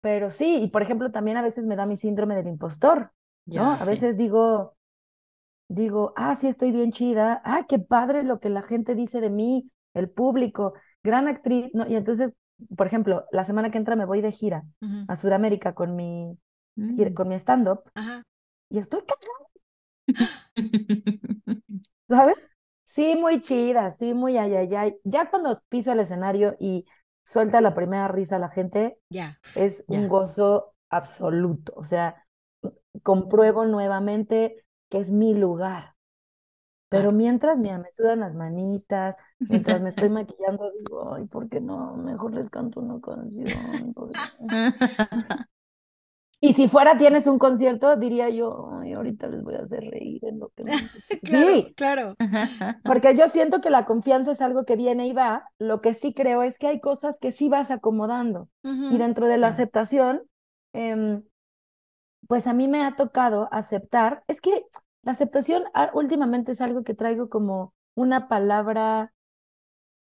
[0.02, 3.12] pero sí, y por ejemplo, también a veces me da mi síndrome del impostor,
[3.46, 3.70] ¿no?
[3.70, 3.86] A sí.
[3.86, 4.76] veces digo,
[5.68, 9.30] digo, ah, sí, estoy bien chida, ah, qué padre lo que la gente dice de
[9.30, 11.86] mí, el público, gran actriz, ¿no?
[11.86, 12.32] Y entonces,
[12.76, 14.64] por ejemplo, la semana que entra me voy de gira
[15.08, 16.38] a Sudamérica con mi,
[16.76, 17.14] Mm.
[17.14, 17.84] con mi stand-up
[18.70, 19.46] y estoy cagada,
[22.08, 22.36] ¿sabes?
[22.84, 24.96] Sí, muy chida, sí, muy ay, ay, ay.
[25.04, 26.86] Ya cuando piso el escenario y
[27.24, 29.38] suelta la primera risa la gente, Ya.
[29.54, 31.72] es un gozo absoluto.
[31.76, 32.26] O sea,
[33.02, 35.95] compruebo nuevamente que es mi lugar.
[36.88, 37.12] Pero Claro.
[37.12, 39.16] mientras, mira, me sudan las manitas,
[39.48, 41.96] mientras me estoy maquillando, digo, ay, ¿por qué no?
[41.96, 43.92] Mejor les canto una canción.
[43.94, 44.54] ¿por qué no?".
[46.40, 50.24] Y si fuera tienes un concierto, diría yo, ay, ahorita les voy a hacer reír
[50.24, 50.78] en lo que me...
[51.24, 52.14] Claro, Sí, claro.
[52.84, 55.50] porque yo siento que la confianza es algo que viene y va.
[55.58, 58.48] Lo que sí creo es que hay cosas que sí vas acomodando.
[58.88, 58.98] Y Ujú.
[58.98, 60.22] dentro de la aceptación,
[60.72, 61.24] em,
[62.28, 64.24] pues a mí me ha tocado aceptar.
[64.26, 64.64] Es que
[65.06, 69.12] la aceptación ah, últimamente es algo que traigo como una palabra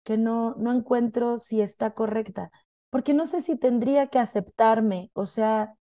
[0.06, 2.50] que no, no encuentro si está correcta,
[2.92, 5.76] porque no sé si tendría que aceptarme, o sea,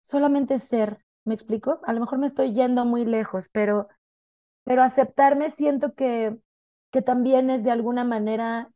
[0.00, 1.80] solamente ser, ¿me explico?
[1.84, 3.88] A lo mejor me estoy yendo muy lejos, pero,
[4.64, 6.34] pero aceptarme siento que,
[6.90, 8.70] que también es de alguna manera,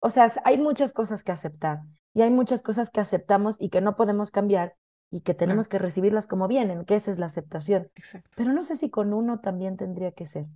[0.00, 3.80] o sea, hay muchas cosas que aceptar y hay muchas cosas que aceptamos y que
[3.80, 4.74] no podemos cambiar
[5.10, 7.90] y que tenemos que recibirlas como vienen, que esa es la aceptación.
[7.94, 8.30] Exacto.
[8.36, 10.46] Pero no sé si con uno también tendría que ser.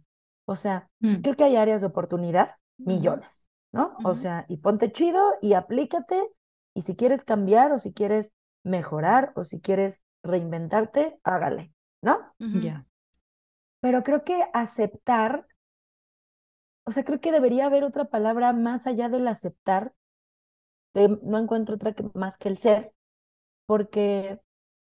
[0.46, 1.16] O sea, Mm.
[1.22, 3.28] creo que hay áreas de oportunidad, millones,
[3.72, 3.96] ¿no?
[4.04, 6.28] O sea, y ponte chido y aplícate.
[6.74, 8.32] Y si quieres cambiar o si quieres
[8.64, 12.18] mejorar o si quieres reinventarte, hágale, ¿no?
[12.38, 12.86] Ya.
[13.80, 15.46] Pero creo que aceptar,
[16.84, 19.92] o sea, creo que debería haber otra palabra más allá del aceptar,
[20.92, 22.92] que no encuentro otra que, más que el ser,
[23.70, 24.40] porque,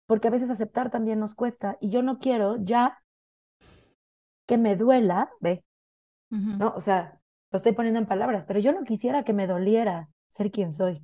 [0.06, 3.02] porque a veces aceptar también nos cuesta y yo no quiero ya
[4.46, 5.64] que me duela, ve.
[6.28, 6.74] ¿no?
[6.76, 7.18] O sea,
[7.50, 11.02] lo estoy poniendo en palabras, pero yo no quisiera que me doliera ser quien soy.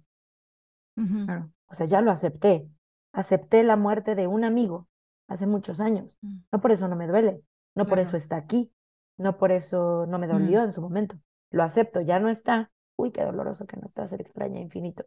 [0.94, 2.68] O sea, ya lo acepté.
[3.14, 4.86] Acepté la muerte de un amigo
[5.26, 6.18] hace muchos años.
[6.20, 6.40] Mm.
[6.52, 7.40] No por eso no me duele,
[7.74, 8.70] no por eso está aquí,
[9.16, 11.16] no por eso no me dolió en su momento.
[11.50, 12.70] Lo acepto, ya no está.
[12.96, 15.06] Uy, qué doloroso que no está, ser extraña infinito.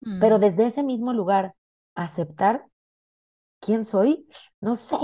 [0.00, 0.20] Mm.
[0.20, 1.54] Pero desde ese mismo lugar,
[1.94, 2.66] aceptar
[3.60, 4.26] quién soy,
[4.60, 4.96] no sé,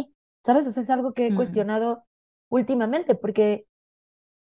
[0.44, 0.66] ¿sabes?
[0.66, 1.37] O sea, es algo que he Mm.
[1.37, 2.05] cuestionado
[2.48, 3.66] últimamente porque,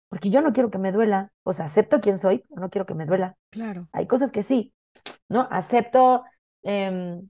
[0.09, 1.31] porque yo no quiero que me duela.
[1.43, 3.37] O sea, acepto quién soy, pero no quiero que me duela.
[3.49, 3.87] Claro.
[3.93, 4.73] Hay cosas que sí,
[5.29, 5.47] ¿no?
[5.51, 6.23] Acepto,
[6.63, 7.29] em,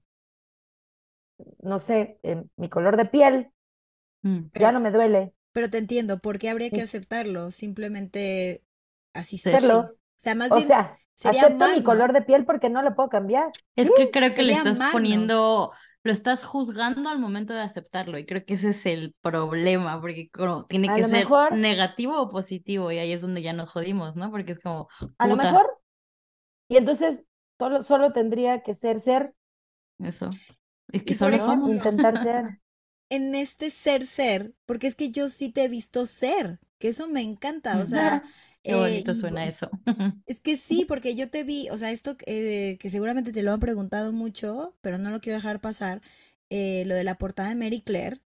[1.62, 3.50] no sé, em, mi color de piel,
[4.22, 4.50] Mm.
[4.54, 5.34] ya no me duele.
[5.52, 7.50] Pero te entiendo, ¿por qué habría que aceptarlo?
[7.50, 8.62] Simplemente
[9.12, 9.38] así.
[9.38, 9.80] Serlo.
[9.80, 12.94] O sea, más O bien sea, sería acepto mi color de piel porque no lo
[12.94, 13.50] puedo cambiar.
[13.76, 15.72] Es Sí, que creo que le estás poniendo,
[16.02, 20.30] lo estás juzgando al momento de aceptarlo y creo que ese es el problema, porque
[20.30, 23.70] como tiene A que ser mejor- negativo o positivo y ahí es donde ya nos
[23.70, 24.30] jodimos, ¿no?
[24.30, 25.78] Porque es como, a lo mejor.
[26.68, 27.24] Y entonces
[27.58, 29.34] solo, solo tendría que ser ser.
[29.98, 30.30] eso.
[30.88, 31.70] Es que Y solo somos.
[31.70, 32.60] Intentar ser.
[33.10, 37.08] en este ser ser, porque es que yo sí te he visto ser, que eso
[37.08, 38.24] me encanta, o sea,
[38.66, 39.70] Qué eh, bonito suena eso.
[40.26, 43.52] es que sí, porque yo te vi, o sea, esto eh, que seguramente te lo
[43.52, 46.00] han preguntado mucho, pero no lo quiero dejar pasar,
[46.50, 48.20] eh, lo de la portada de Mary Claire,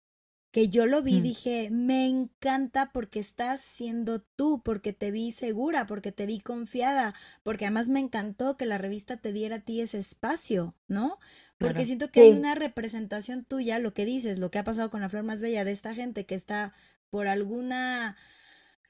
[0.53, 1.23] que yo lo vi, Mm.
[1.23, 7.15] dije, me encanta porque estás siendo tú, porque te vi segura, porque te vi confiada,
[7.45, 11.19] porque además me encantó que la revista te diera a ti ese espacio, ¿no?
[11.59, 11.87] Porque Claro.
[11.87, 15.09] siento que hay una representación tuya, lo que dices, lo que ha pasado con la
[15.11, 16.73] flor más bella de esta gente que está
[17.11, 18.17] por alguna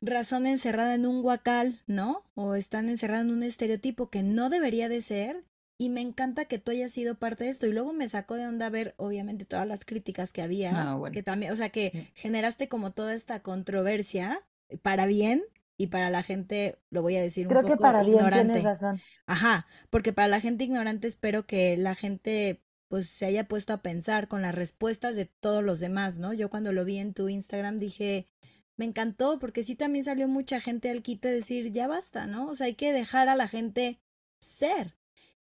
[0.00, 2.24] razón encerrada en un guacal, ¿no?
[2.34, 5.44] O están encerradas en un estereotipo que no debería de ser.
[5.78, 7.66] Y me encanta que tú hayas sido parte de esto.
[7.66, 10.92] Y luego me sacó de onda ver, obviamente, todas las críticas que había.
[10.92, 11.12] Ah, bueno.
[11.12, 12.08] Que también, o sea, que Sí.
[12.14, 14.46] generaste como toda esta controversia
[14.82, 15.42] para bien
[15.76, 18.54] y para la gente, lo voy a decir un Creo que poco para bien ignorante.
[18.54, 19.02] tienes razón.
[19.26, 23.82] Ajá, porque para la gente ignorante espero que la gente pues se haya puesto a
[23.82, 26.32] pensar con las respuestas de todos los demás, ¿no?
[26.32, 28.28] Yo cuando lo vi en tu Instagram dije,
[28.76, 32.48] me encantó, porque sí también salió mucha gente al quite decir, ya basta, ¿no?
[32.48, 34.00] O sea, hay que dejar a la gente
[34.40, 34.96] ser.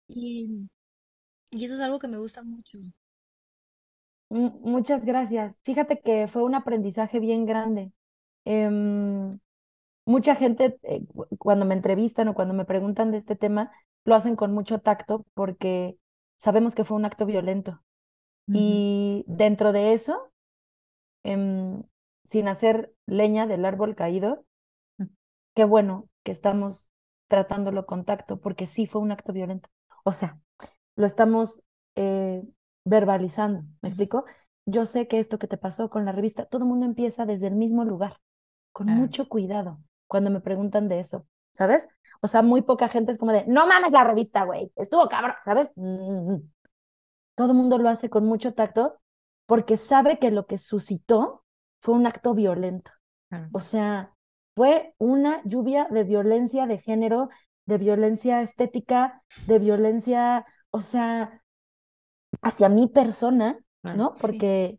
[0.08, 0.68] Y,
[1.50, 2.78] y eso es algo que me gusta mucho.
[4.30, 5.56] Muchas gracias.
[5.62, 7.92] Fíjate que fue un aprendizaje bien grande.
[8.44, 9.38] Em,
[10.06, 13.72] mucha gente, eh, cu- cuando me entrevistan o cuando me preguntan de este tema,
[14.04, 15.98] lo hacen con mucho tacto porque
[16.38, 17.82] sabemos que fue un acto violento.
[18.52, 20.32] Y dentro de eso,
[21.24, 21.82] em,
[22.24, 24.44] sin hacer leña del árbol caído,
[24.98, 25.04] Mm.
[25.54, 26.90] qué bueno que estamos
[27.28, 29.68] tratándolo con tacto porque sí fue un acto violento.
[30.04, 30.38] O sea,
[30.96, 31.62] lo estamos
[31.96, 32.42] eh,
[32.84, 34.24] verbalizando, ¿me explico?
[34.66, 37.48] Yo sé que esto que te pasó con la revista, todo el mundo empieza desde
[37.48, 38.18] el mismo lugar,
[38.72, 39.00] con Claro.
[39.02, 41.88] mucho cuidado cuando me preguntan de eso, ¿sabes?
[42.22, 45.34] O sea, muy poca gente es como de, no mames la revista, güey, estuvo cabrón,
[45.44, 45.70] ¿sabes?
[45.76, 46.36] Mm,
[47.36, 49.00] Todo el mundo lo hace con mucho tacto
[49.46, 51.43] porque sabe que lo que suscitó
[51.84, 52.90] fue un acto violento.
[53.28, 53.48] Claro.
[53.52, 54.14] O sea,
[54.56, 57.28] fue una lluvia de violencia de género,
[57.66, 61.42] de violencia estética, de violencia, o sea,
[62.42, 63.98] hacia mi persona, Claro.
[63.98, 64.12] ¿no?
[64.14, 64.22] Sí.
[64.22, 64.78] Porque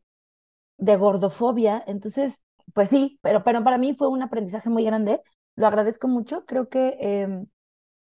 [0.78, 2.42] de gordofobia, entonces,
[2.74, 5.22] pues sí, pero, pero para mí fue un aprendizaje muy grande,
[5.56, 7.48] lo agradezco mucho, creo que em,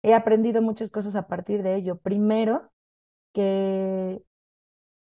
[0.04, 1.98] he aprendido muchas cosas a partir de ello.
[2.00, 2.72] Primero,
[3.34, 4.22] que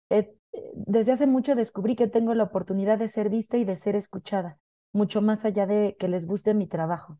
[0.10, 0.36] he-
[0.74, 4.58] desde hace mucho descubrí que tengo la oportunidad de ser vista y de ser escuchada,
[4.92, 7.20] mucho más allá de que les guste mi trabajo.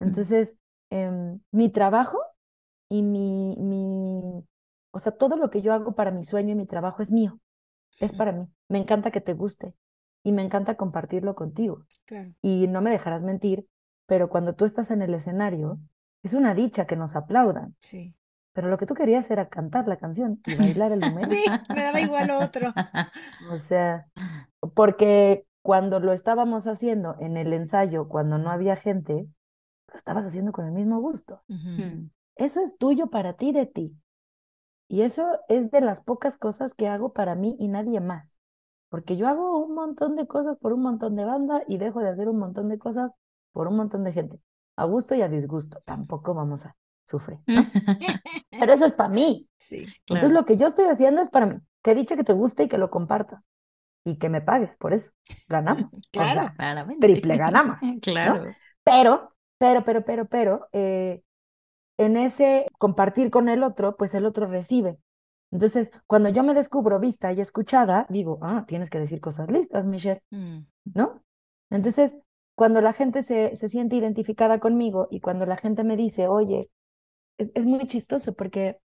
[0.00, 0.56] Entonces,
[0.90, 2.18] em, mi trabajo
[2.88, 4.44] y mi, mi,
[4.90, 7.38] o sea, todo lo que yo hago para mi sueño y mi trabajo es mío,
[8.00, 8.48] es para mí.
[8.68, 9.74] Me encanta que te guste
[10.22, 11.84] y me encanta compartirlo contigo.
[12.06, 12.32] Claro.
[12.42, 13.66] Y no me dejarás mentir,
[14.06, 15.78] pero cuando tú estás en el escenario,
[16.22, 17.76] es una dicha que nos aplaudan.
[17.78, 18.14] Sí.
[18.54, 21.28] Pero lo que tú querías era cantar la canción y bailar el número.
[21.28, 22.68] Sí, me daba igual lo otro.
[23.52, 24.06] O sea,
[24.74, 29.28] porque cuando lo estábamos haciendo en el ensayo, cuando no había gente,
[29.88, 31.42] lo estabas haciendo con el mismo gusto.
[31.48, 32.10] Mm.
[32.36, 33.96] Eso es tuyo para ti, de ti.
[34.88, 38.38] Y eso es de las pocas cosas que hago para mí y nadie más.
[38.88, 42.10] Porque yo hago un montón de cosas por un montón de banda y dejo de
[42.10, 43.10] hacer un montón de cosas
[43.52, 44.40] por un montón de gente.
[44.76, 45.80] A gusto y a disgusto.
[45.84, 47.38] Tampoco vamos a sufrir.
[47.48, 47.64] ¿no?
[48.58, 49.48] Pero eso es para mí.
[49.58, 49.86] Sí.
[50.06, 51.58] Entonces lo que yo estoy haciendo es para mí.
[51.82, 53.42] Que dicha que te guste y que lo compartas.
[54.04, 55.12] Y que me pagues por eso.
[55.48, 55.84] Ganamos.
[55.92, 56.40] O Claro.
[56.40, 57.06] sea, Claramente.
[57.06, 58.54] triple ganamos, Claro.
[58.84, 61.22] pero, pero, pero, pero, pero, eh,
[61.98, 64.98] en ese compartir con el otro, pues el otro recibe.
[65.50, 69.84] Entonces, cuando yo me descubro vista y escuchada, digo, ah, tienes que decir cosas listas,
[69.84, 70.66] Michelle, Mm.
[70.94, 71.22] ¿no?
[71.70, 72.14] Entonces,
[72.56, 76.68] cuando la gente se, se siente identificada conmigo y cuando la gente me dice, oye,
[77.38, 78.78] es, es muy chistoso porque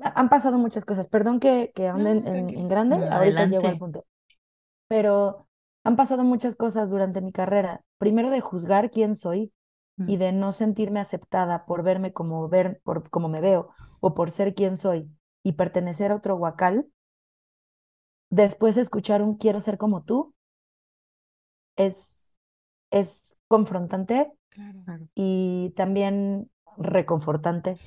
[0.00, 1.08] ha- han pasado muchas cosas.
[1.08, 3.78] Perdón que, que ande No, en, grande, No, ahorita llego al adelante.
[3.78, 4.06] punto.
[4.88, 5.48] Pero
[5.84, 7.82] han pasado muchas cosas durante mi carrera.
[7.98, 9.52] Primero de juzgar quién soy
[10.06, 10.18] y Mm.
[10.18, 13.70] de no sentirme aceptada por verme como ver, por como me veo
[14.00, 15.10] o por ser quien soy
[15.44, 16.86] y pertenecer a otro huacal.
[18.30, 20.34] Después de escuchar un quiero ser como tú,
[21.76, 22.34] es,
[22.90, 25.08] es confrontante Claro.
[25.14, 27.80] y también reconfortante,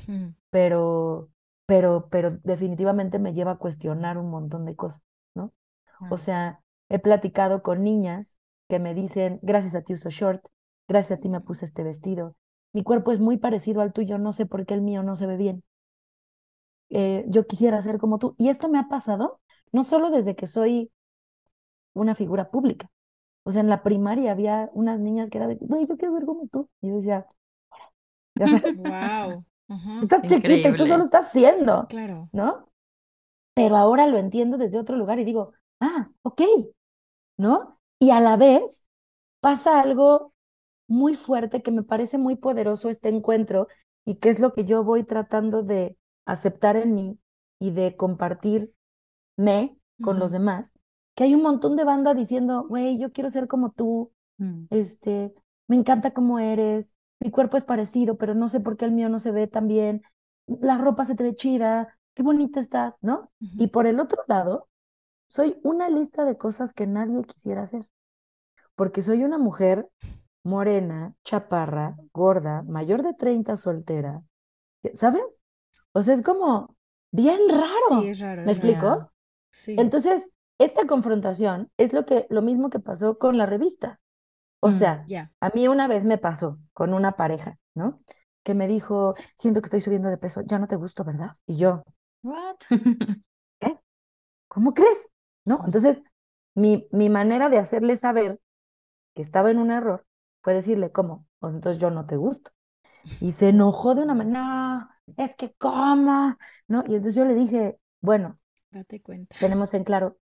[0.49, 1.29] pero,
[1.65, 5.01] pero, pero definitivamente me lleva a cuestionar un montón de cosas,
[5.33, 5.53] ¿no?
[6.09, 10.45] O sea, he platicado con niñas que me dicen, gracias a ti uso short,
[10.87, 12.35] gracias a ti me puse este vestido,
[12.73, 15.27] mi cuerpo es muy parecido al tuyo, no sé por qué el mío no se
[15.27, 15.63] ve bien.
[16.89, 18.35] Eh, yo quisiera ser como tú.
[18.37, 19.39] Y esto me ha pasado
[19.71, 20.91] no solo desde que soy
[21.93, 22.89] una figura pública.
[23.43, 26.25] O sea, en la primaria había unas niñas que era de, güey, yo quiero ser
[26.25, 26.69] como tú.
[26.81, 27.25] Y yo decía,
[28.35, 29.45] ya sabes, Wow.
[30.03, 32.29] Estás chiquita y tú solo estás siendo, Claro.
[32.33, 32.67] ¿no?
[33.55, 36.41] pero ahora lo entiendo desde otro lugar y digo, ah, ok,
[37.37, 37.79] ¿no?
[37.99, 38.83] Y a la vez
[39.41, 40.33] pasa algo
[40.87, 43.67] muy fuerte que me parece muy poderoso este encuentro
[44.05, 47.19] y que es lo que yo voy tratando de aceptar en mí
[47.59, 48.73] y de compartirme
[50.01, 50.73] con los demás,
[51.15, 54.65] que hay un montón de banda diciendo, güey, yo quiero ser como tú, Mm.
[54.69, 55.33] este,
[55.69, 59.09] me encanta cómo eres, mi cuerpo es parecido, pero no sé por qué el mío
[59.09, 60.03] no se ve tan bien,
[60.47, 63.31] la ropa se te ve chida, qué bonita estás, ¿no?
[63.39, 64.67] Y por el otro lado,
[65.27, 67.85] soy una lista de cosas que nadie quisiera hacer,
[68.75, 69.87] porque soy una mujer
[70.43, 74.21] morena, chaparra, gorda, mayor de 30, soltera,
[74.93, 75.23] ¿sabes?
[75.93, 76.75] O sea, es como
[77.11, 78.01] bien raro.
[78.01, 78.43] Sí, es raro.
[78.43, 78.77] ¿Me es raro.
[78.77, 79.11] explico?
[79.51, 79.75] Sí.
[79.77, 83.99] Entonces, esta confrontación es lo que, lo mismo que pasó con la revista.
[84.67, 85.11] O Mm, sea,
[85.41, 88.01] a mí una vez me pasó con una pareja, ¿no?
[88.43, 91.31] Que me dijo, siento que estoy subiendo de peso, ya no te gusto, ¿verdad?
[91.47, 91.83] Y yo,
[92.23, 92.65] What?
[94.47, 94.97] ¿cómo crees?
[95.45, 95.61] ¿No?
[95.65, 96.01] Entonces,
[96.55, 98.39] mi, mi manera de hacerle saber
[99.15, 100.05] que estaba en un error
[100.43, 101.27] fue decirle, ¿cómo?
[101.39, 102.51] Pues entonces yo no te gusto.
[103.19, 106.37] Y se enojó de una manera, no, es que cómo,
[106.67, 106.81] ¿no?
[106.87, 108.39] Y entonces yo le dije, bueno,
[108.71, 109.37] Date cuenta.
[109.37, 110.17] tenemos en claro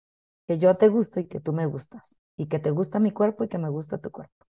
[0.47, 2.03] que yo te gusto y que tú me gustas,
[2.39, 4.47] y que te gusta mi cuerpo y que me gusta tu cuerpo,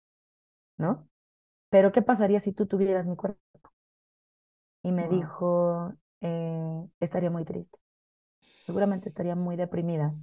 [0.77, 1.07] ¿no?
[1.69, 3.39] Pero ¿qué pasaría si tú tuvieras mi cuerpo?
[4.83, 5.09] Y me Wow.
[5.09, 7.77] dijo, eh, estaría muy triste,
[8.61, 10.15] seguramente estaría muy deprimida,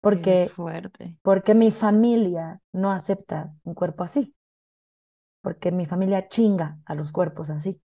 [0.00, 1.16] porque, fuerte.
[1.22, 4.34] porque mi familia no acepta un cuerpo así,
[5.42, 7.80] porque mi familia chinga a los cuerpos así,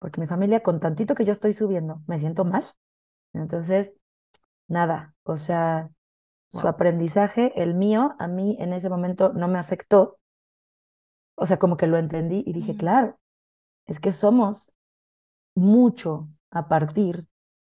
[0.00, 2.66] porque mi familia con tantito que yo estoy subiendo, me siento mal.
[3.34, 3.92] Entonces,
[4.68, 5.90] nada, o sea,
[6.48, 10.18] su aprendizaje, el mío, a mí en ese momento no me afectó.
[11.34, 13.18] O sea, como que lo entendí y dije, claro,
[13.86, 14.74] es que somos
[15.54, 17.26] mucho a partir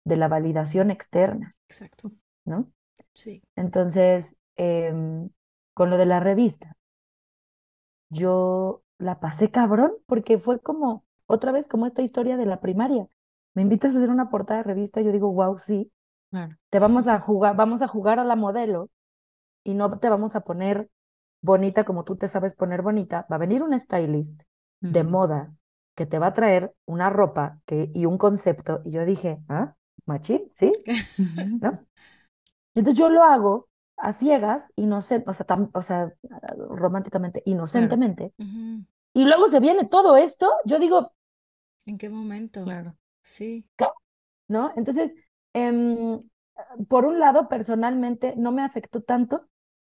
[0.03, 2.11] de la validación externa, Exacto.
[2.45, 2.71] ¿no?
[3.13, 3.43] Sí.
[3.55, 5.29] Entonces, em,
[5.73, 6.75] con lo de la revista,
[8.09, 13.07] yo la pasé cabrón porque fue como, otra vez, como esta historia de la primaria.
[13.53, 15.91] Me invitas a hacer una portada de revista, yo digo, wow, sí,
[16.33, 16.57] Claro.
[16.71, 18.89] te vamos a jugar, vamos a jugar a la modelo
[19.63, 20.89] y no te vamos a poner
[21.41, 23.27] bonita como tú te sabes poner bonita.
[23.31, 24.41] Va a venir un stylist
[24.81, 25.53] de moda
[25.95, 28.81] que te va a traer una ropa que, y un concepto.
[28.85, 29.75] Y yo dije, ¿ah?
[30.05, 30.49] ¿Machín?
[30.53, 30.71] ¿Sí?
[31.61, 31.85] ¿No?
[32.75, 36.11] Entonces yo lo hago a ciegas, inocente, o sea, tam- o sea,
[36.69, 38.33] románticamente, inocentemente.
[39.13, 41.13] Y luego se viene todo esto, yo digo,
[41.85, 42.63] ¿En qué momento?
[42.63, 42.95] Claro.
[43.21, 43.65] Sí.
[44.47, 44.71] ¿no?
[44.75, 45.13] Entonces,
[45.53, 46.21] em,
[46.89, 49.47] por un lado, personalmente no me afectó tanto,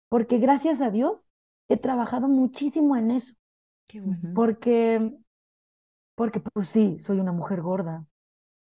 [0.09, 1.31] porque gracias a Dios
[1.69, 3.35] he trabajado muchísimo en eso,
[3.87, 4.29] Qué bueno.
[4.33, 5.11] Porque,
[6.15, 8.05] porque pues sí, soy una mujer gorda,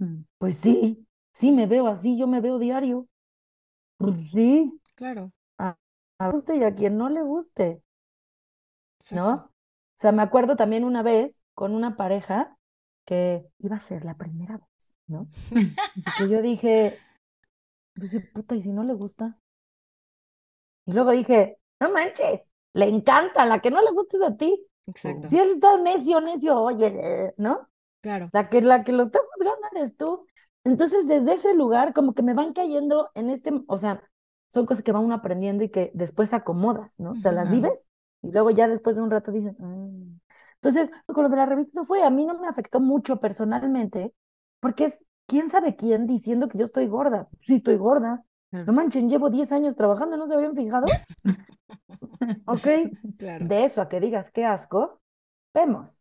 [0.01, 0.25] Mm.
[0.39, 3.09] pues sí, sí me veo así, yo me veo diario,
[3.99, 5.33] pues sí, Claro.
[5.59, 5.77] a,
[6.21, 7.83] a guste y a quien no le guste,
[9.11, 9.35] ¿no?
[9.35, 9.53] O
[9.99, 12.57] sea, me acuerdo también una vez con una pareja
[13.05, 14.69] que iba a ser la primera vez,
[15.07, 15.29] ¿no?
[15.97, 16.99] Y que yo dije,
[17.95, 19.39] dije, puta, ¿y si no le gusta?
[20.87, 24.67] Y luego dije, no manches, le encanta, la que no le gusta es a ti.
[24.87, 25.29] Exacto.
[25.29, 27.69] Si él está necio, necio, oye, eh, ¿no?
[28.01, 28.31] Claro.
[28.33, 30.27] La que, la que lo está juzgando eres tú.
[30.65, 34.03] Entonces, desde ese lugar, como que me van cayendo en este, o sea,
[34.49, 37.13] son cosas que va uno aprendiendo y que después acomodas, ¿no?
[37.13, 37.87] O sea, las vives
[38.23, 40.19] y luego ya después de un rato dices, "Mm".
[40.57, 44.13] Entonces, con lo de la revista, eso fue, a mí no me afectó mucho personalmente,
[44.61, 47.29] porque es quién sabe quién diciendo que yo estoy gorda.
[47.43, 48.25] Sí, estoy gorda.
[48.51, 50.87] No manchen, llevo 10 años trabajando, ¿no se habían fijado?
[52.47, 52.67] Ok,
[53.19, 53.47] Claro.
[53.47, 55.01] de eso a que digas qué asco,
[55.53, 56.01] vemos.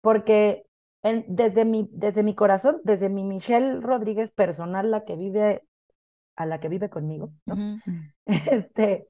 [0.00, 0.66] Porque
[1.02, 5.62] en- desde mi, desde mi corazón, desde mi Michelle Rodríguez personal, la que vive,
[6.36, 7.56] a la que vive conmigo, ¿no?
[8.26, 9.08] Este,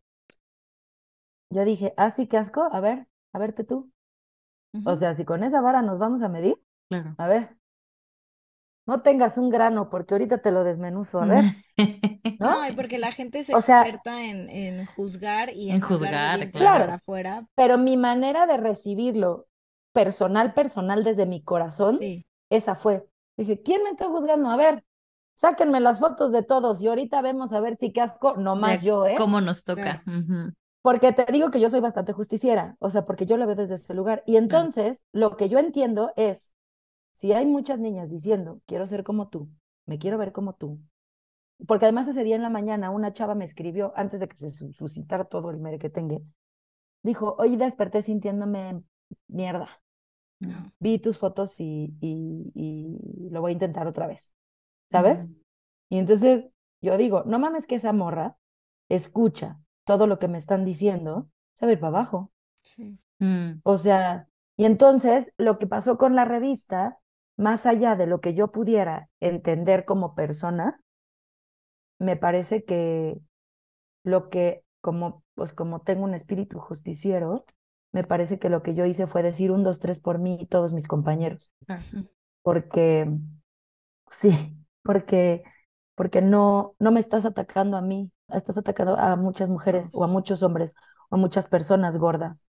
[1.51, 3.91] yo dije, ah, sí, qué asco, a ver, a verte tú.
[4.85, 7.14] O sea, si con esa vara nos vamos a medir, Claro.
[7.18, 7.56] a ver,
[8.87, 11.45] no tengas un grano porque ahorita te lo desmenuzo, a ver,
[12.41, 12.61] ¿no?
[12.62, 15.80] No, y porque la gente es O sea- experta en, en juzgar y En en
[15.82, 16.84] juzgar de claro.
[16.84, 17.47] para afuera.
[17.55, 19.47] Pero mi manera de recibirlo
[19.93, 22.26] personal, personal desde mi corazón, Sí.
[22.51, 23.07] esa fue.
[23.37, 24.49] Dije, ¿quién me está juzgando?
[24.51, 24.84] A ver,
[25.34, 28.82] sáquenme las fotos de todos y ahorita vemos a ver si qué asco, no más
[28.82, 29.14] yo, ¿eh?
[29.16, 30.03] ¿Cómo nos toca?
[30.82, 33.74] Porque te digo que yo soy bastante justiciera, o sea, porque yo lo veo desde
[33.74, 34.22] ese lugar.
[34.24, 36.53] Y entonces, lo que yo entiendo es,
[37.17, 39.51] si hay muchas niñas diciendo, quiero ser como tú,
[39.87, 40.81] me quiero ver como tú,
[41.69, 44.51] porque además ese día en la mañana una chava me escribió, antes de que se
[44.51, 46.19] su- suscitara todo el mere que tenga,
[47.05, 48.83] dijo, hoy desperté sintiéndome
[49.29, 49.69] mierda,
[50.41, 50.71] No.
[50.81, 54.35] vi tus fotos y, y, y lo voy a intentar otra vez,
[54.91, 55.29] ¿sabes?
[55.91, 56.47] Y entonces
[56.83, 58.37] yo digo, no mames que esa morra
[58.89, 62.33] escucha todo lo que me están diciendo, se va a ir para abajo.
[62.62, 62.99] Sí.
[63.21, 66.99] Mm, O sea, y entonces lo que pasó con la revista,
[67.37, 70.80] más allá de lo que yo pudiera entender como persona,
[71.99, 73.18] me parece que
[74.05, 77.47] lo que, como, pues como tengo un espíritu justiciero,
[77.93, 80.47] me parece que lo que yo hice fue decir un, dos, tres por mí y
[80.47, 81.53] todos mis compañeros.
[82.43, 83.09] Porque,
[84.11, 84.30] sí,
[84.82, 85.43] porque,
[85.95, 90.09] porque no, no me estás atacando a mí, estás atacando a muchas mujeres o a
[90.09, 90.74] muchos hombres
[91.11, 92.47] o a muchas personas gordas.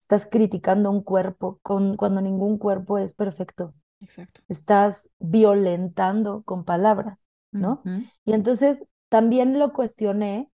[0.00, 3.74] Estás criticando un cuerpo con, cuando ningún cuerpo es perfecto.
[4.02, 4.42] Exacto.
[4.48, 7.26] Estás violentando con palabras.
[7.52, 7.82] ¿no?
[8.24, 10.50] Y entonces también lo cuestioné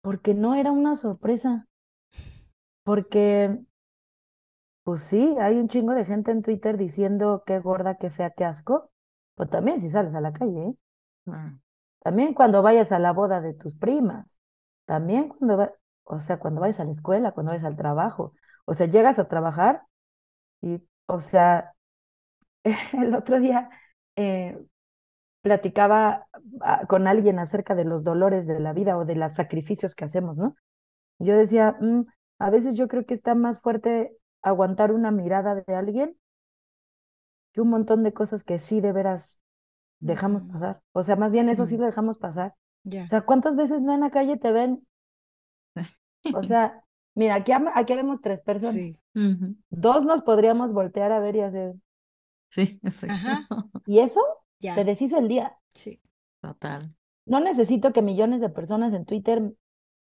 [0.00, 1.66] porque no era una sorpresa.
[2.84, 3.60] Porque,
[4.84, 8.44] pues sí, hay un chingo de gente en Twitter diciendo qué gorda, qué fea, qué
[8.44, 8.90] asco.
[9.34, 10.74] Pues también si sales a la calle, ¿eh?
[11.24, 11.58] Claro.
[12.02, 14.38] También cuando vayas a la boda de tus primas.
[14.86, 15.72] También cuando va,
[16.04, 18.32] o sea, cuando vayas a la escuela, cuando vayas al trabajo.
[18.64, 19.82] O sea, llegas a trabajar
[20.62, 21.74] y, o sea,
[22.92, 23.70] el otro día
[24.16, 24.58] eh,
[25.42, 26.26] platicaba
[26.60, 30.04] ah, con alguien acerca de los dolores de la vida o de los sacrificios que
[30.04, 30.54] hacemos, ¿no?
[31.18, 32.02] Yo decía, "Mm,
[32.38, 36.16] a veces yo creo que está más fuerte aguantar una mirada de alguien
[37.52, 39.40] que un montón de cosas que sí de veras
[39.98, 40.80] dejamos pasar.
[40.92, 41.80] O sea, más bien eso sí Mm.
[41.80, 42.54] lo dejamos pasar.
[42.84, 43.04] Ya.
[43.04, 44.86] O sea, ¿cuántas veces no en la calle te ven?
[46.34, 46.82] O sea,
[47.14, 48.74] mira, aquí, aquí vemos tres personas.
[48.74, 48.96] Sí.
[49.70, 51.74] Dos nos podríamos voltear a ver y hacer,
[52.50, 53.14] Sí, exacto.
[53.14, 53.46] Ajá.
[53.86, 54.20] y eso
[54.60, 54.74] Ya.
[54.74, 55.56] te deshizo el día.
[55.74, 56.00] Sí.
[56.42, 56.94] Total.
[57.26, 59.52] No necesito que millones de personas en Twitter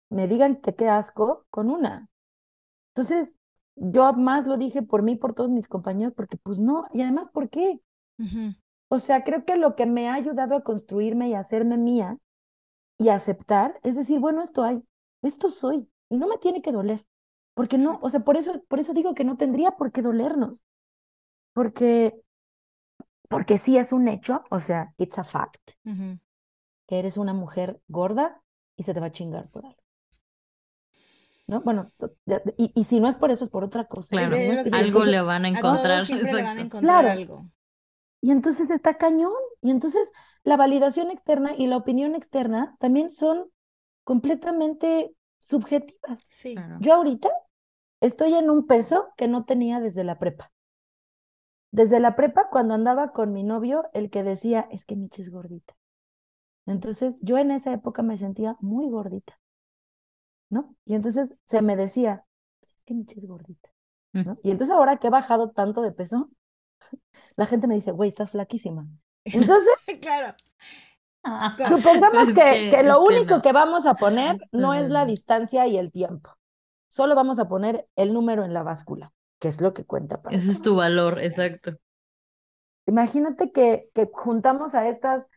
[0.09, 2.09] me digan que qué asco con una.
[2.95, 3.35] Entonces,
[3.75, 7.29] yo más lo dije por mí, por todos mis compañeros, porque pues no, y además,
[7.29, 7.81] ¿por qué?
[8.89, 12.17] O sea, creo que lo que me ha ayudado a construirme y a hacerme mía
[12.97, 14.83] y aceptar es decir, bueno, esto hay,
[15.23, 17.05] esto soy, y no me tiene que doler.
[17.55, 20.63] Porque no, o sea, por eso, por eso digo que no tendría por qué dolernos.
[21.53, 22.15] Porque,
[23.29, 28.41] porque sí es un hecho, o sea, it's a fact, que eres una mujer gorda
[28.75, 29.81] y se te va a chingar por algo.
[31.47, 31.61] ¿No?
[31.61, 31.87] Bueno,
[32.57, 34.09] y, y si no es por eso, es por otra cosa.
[34.09, 34.35] Claro.
[34.35, 35.83] Te Algo le van a A encontrar.
[35.83, 37.09] todos siempre le van a encontrar Claro.
[37.09, 37.43] algo.
[38.21, 39.33] Y entonces está cañón.
[39.61, 40.11] Y entonces
[40.43, 43.49] la validación externa y la opinión externa también son
[44.03, 46.23] completamente subjetivas.
[46.29, 46.53] Sí.
[46.53, 46.77] Claro.
[46.81, 47.29] Yo ahorita
[47.99, 50.51] estoy en un peso que no tenía desde la prepa.
[51.71, 55.29] Desde la prepa, cuando andaba con mi novio, el que decía, es que Michi es
[55.31, 55.75] gordita.
[56.65, 59.39] Entonces, yo en esa época me sentía muy gordita,
[60.49, 60.75] ¿no?
[60.85, 62.25] Y entonces se me decía,
[62.61, 63.69] es que Michi es gordita,
[64.13, 64.37] ¿no?
[64.43, 66.29] Y entonces ahora que he bajado tanto de peso,
[67.35, 68.87] la gente me dice, güey, estás flaquísima.
[69.25, 69.69] Entonces,
[70.01, 70.33] Claro.
[71.67, 75.77] supongamos Es que, que- lo único que vamos a poner no es la distancia y
[75.77, 76.31] el tiempo.
[76.87, 80.35] Solo vamos a poner el número en la báscula, que es lo que cuenta para
[80.37, 81.77] Ese es tu valor, exacto.
[82.87, 85.27] Imagínate que, que juntamos a estas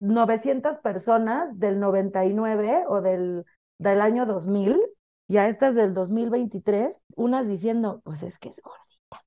[0.00, 3.44] 900 personas del 99 o del,
[3.78, 4.80] del año 2000
[5.28, 9.24] y a estas del 2023, unas diciendo, pues es que es gordita,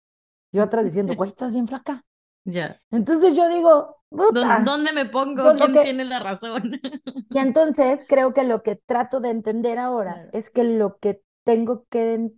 [0.52, 2.04] y otras diciendo, güey, estás bien flaca.
[2.50, 2.80] Ya.
[2.92, 4.62] Entonces yo digo, ¿Dó- puta.
[4.64, 5.54] ¿Dónde me pongo?
[5.58, 6.80] ¿Quién que- tiene la razón?
[7.30, 10.30] Y entonces creo que lo que trato de entender ahora Claro.
[10.32, 12.32] es que lo que tengo que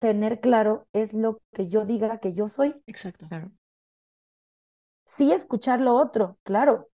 [0.00, 2.74] tener claro es lo que yo diga que yo soy.
[2.88, 3.28] Exacto.
[3.28, 3.52] Claro.
[5.04, 6.88] sí escuchar lo otro, claro,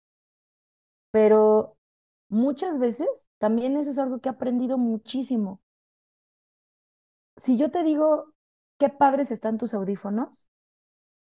[1.11, 1.77] pero
[2.29, 3.07] muchas veces
[3.39, 5.61] también eso es algo que he aprendido muchísimo.
[7.37, 8.33] Si yo te digo
[8.79, 10.47] qué padres están tus audífonos,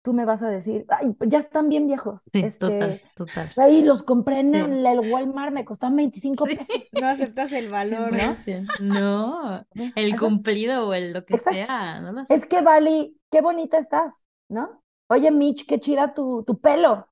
[0.01, 2.29] tú me vas a decir, ay, ya están bien viejos.
[2.33, 3.53] Sí, este, total, total.
[3.57, 4.59] Ahí los compré en Sí.
[4.59, 6.57] el, el Walmart, me costaron 25 Sí.
[6.57, 6.89] pesos.
[6.93, 8.35] No aceptas el valor, ¿no?
[8.35, 8.73] 100%.
[8.77, 11.67] No, el cumplido o el lo que Exacto.
[11.67, 12.33] sea, no lo sé.
[12.35, 14.81] Es que, Vali, qué bonita estás, ¿no?
[15.07, 17.07] Oye, Mitch, qué chida tu, tu pelo.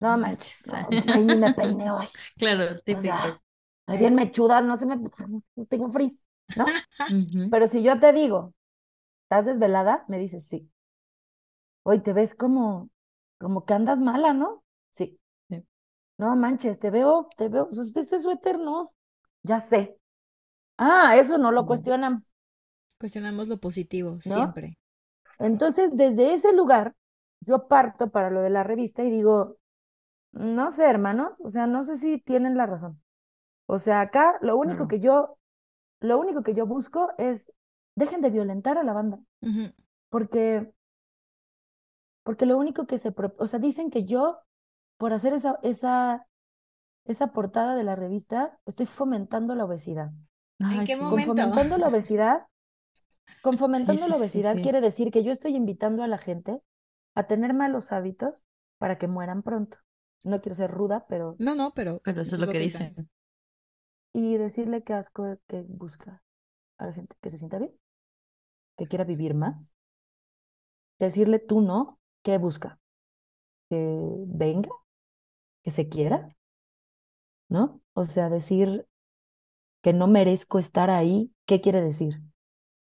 [0.00, 2.08] No manches, no, güey, ni me peiné hoy.
[2.38, 3.02] Claro, O típico.
[3.02, 3.40] sea,
[3.82, 4.98] estoy bien mechuda, no se me,
[5.68, 6.24] tengo frizz,
[6.54, 6.82] ¿no?
[7.50, 8.54] Pero si yo te digo,
[9.24, 10.04] ¿estás desvelada?
[10.08, 10.70] Me dices, sí.
[11.88, 12.90] Hoy te ves como,
[13.38, 14.64] como que andas mala, ¿no?
[14.90, 15.20] Sí.
[15.48, 15.64] Sí.
[16.18, 18.92] No manches, te veo, te veo, o sea, este suéter no,
[19.44, 19.96] ya sé.
[20.78, 22.28] Ah, eso no lo cuestionamos.
[22.98, 24.78] Cuestionamos lo positivo, siempre.
[25.38, 26.96] Entonces, desde ese lugar,
[27.42, 29.56] yo parto para lo de la revista y digo,
[30.32, 33.00] no sé, hermanos, o sea, no sé si tienen la razón.
[33.66, 35.38] O sea, acá lo único que yo,
[36.00, 37.52] lo único que yo busco es,
[37.94, 39.20] dejen de violentar a la banda,
[40.08, 40.72] porque,
[42.26, 44.40] porque lo único que se, o sea, dicen que yo,
[44.98, 46.26] por hacer esa, esa,
[47.06, 50.12] esa portada de la revista, estoy fomentando la obesidad.
[50.68, 51.00] ¿En Ay, qué sí.
[51.08, 51.24] Con momento?
[51.24, 52.46] fomentando la obesidad,
[53.42, 54.62] con fomentando sí, la sí, obesidad sí.
[54.62, 56.60] quiere decir que yo estoy invitando a la gente
[57.14, 58.46] a tener malos hábitos
[58.78, 59.78] para que mueran pronto.
[60.24, 63.08] No quiero ser ruda, pero No, no, pero Pero eso es lo que dicen.
[64.12, 66.22] y decirle que asco que busca
[66.78, 67.72] a la gente que se sienta bien,
[68.76, 69.72] que quiera vivir más.
[70.98, 72.70] Decirle tú no, que busca,
[73.70, 73.78] que
[74.42, 74.70] venga,
[75.64, 76.18] que se quiera,
[77.48, 77.80] ¿no?
[77.94, 78.86] O sea, decir
[79.82, 82.22] que no merezco estar ahí, ¿qué quiere decir?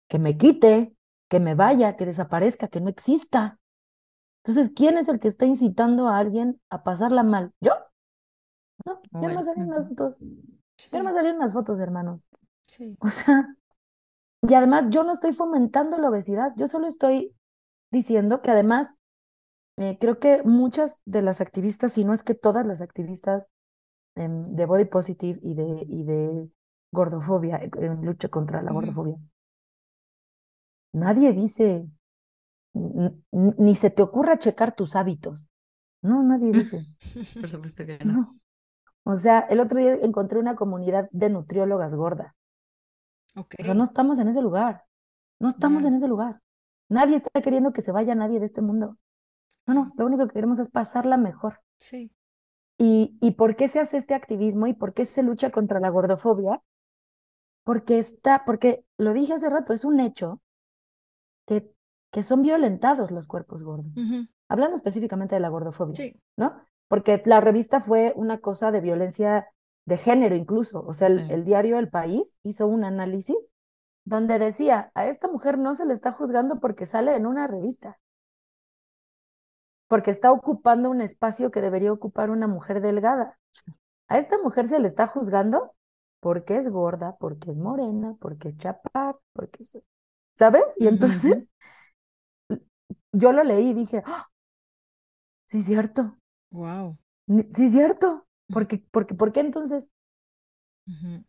[0.09, 0.95] Que me quite,
[1.29, 3.59] que me vaya, que desaparezca, que no exista.
[4.43, 7.53] Entonces, ¿quién es el que está incitando a alguien a pasarla mal?
[7.61, 7.73] ¿Yo?
[8.85, 10.17] No, ya no Bueno, me salen las fotos.
[10.77, 12.27] Sí, Ya me salieron las fotos, hermanos.
[12.65, 12.97] sí.
[12.99, 13.55] O sea,
[14.43, 17.35] y además yo no estoy fomentando la obesidad, yo solo estoy
[17.91, 18.95] diciendo que además
[19.77, 23.47] eh, creo que muchas de las activistas, si no es que todas las activistas
[24.15, 26.49] em, de body positive y de, y de
[26.91, 29.17] gordofobia, eh, en lucha contra la gordofobia,
[30.93, 31.87] nadie dice,
[32.73, 35.49] "N- n- ni se te ocurra checar tus hábitos.
[36.01, 36.85] No, nadie dice.
[37.41, 38.13] Por supuesto que no.
[38.13, 38.35] No.
[39.03, 42.33] O sea, el otro día encontré una comunidad de nutriólogas gordas.
[43.35, 43.55] Ok.
[43.59, 44.83] O sea, no estamos en ese lugar.
[45.39, 46.41] No estamos en ese lugar.
[46.89, 48.97] Nadie está queriendo que se vaya nadie de este mundo.
[49.73, 51.59] No, no, lo único que queremos es pasarla mejor.
[51.79, 52.11] Sí.
[52.77, 55.89] ¿Y, y por qué se hace este activismo y por qué se lucha contra la
[55.89, 56.61] gordofobia?
[57.63, 60.41] Porque está, porque lo dije hace rato, es un hecho
[61.45, 61.69] que,
[62.11, 63.91] que son violentados los cuerpos gordos.
[64.49, 66.15] Hablando específicamente de la gordofobia, Sí.
[66.37, 66.55] ¿no?
[66.87, 69.47] Porque la revista fue una cosa de violencia
[69.85, 70.83] de género incluso.
[70.85, 71.33] O sea, el, Sí.
[71.33, 73.37] el diario El País hizo un análisis
[74.03, 77.99] donde decía, a esta mujer no se le está juzgando porque sale en una revista,
[79.91, 83.37] porque está ocupando un espacio que debería ocupar una mujer delgada.
[84.09, 85.73] A esta mujer se le está juzgando
[86.21, 89.79] porque es gorda, porque es morena, porque es chaparra, porque es...
[90.37, 90.63] ¿Sabes?
[90.79, 91.49] Y entonces
[93.11, 94.27] yo lo leí y dije, ¡Ah!
[95.45, 96.17] sí, es cierto,
[96.51, 96.97] Wow.
[97.55, 98.25] sí, es cierto.
[98.51, 99.87] Porque, porque, ¿por qué entonces?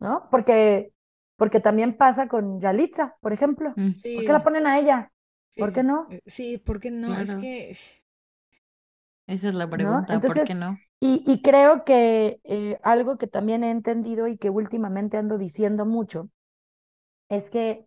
[0.01, 0.29] ¿No?
[0.31, 0.93] Porque,
[1.37, 3.77] porque también pasa con Yalitza, por ejemplo.
[3.77, 5.13] Mm, ¿Por qué la ponen a ella?
[5.51, 6.15] sí, ¿Por qué no?
[6.15, 7.19] eh, Sí, ¿por qué no?
[7.19, 7.77] Es que
[9.27, 10.05] Esa es la ¿No?
[10.05, 10.79] pregunta, ¿por Entonces, qué no?
[11.01, 15.85] Y, y creo que eh, algo que también he entendido y que últimamente ando diciendo
[15.87, 16.29] mucho
[17.29, 17.87] es que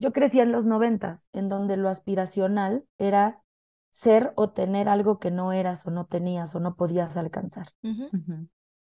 [0.00, 3.42] yo crecí en los noventas, en donde lo aspiracional era
[3.90, 7.72] ser o tener algo que no eras o no tenías o no podías alcanzar.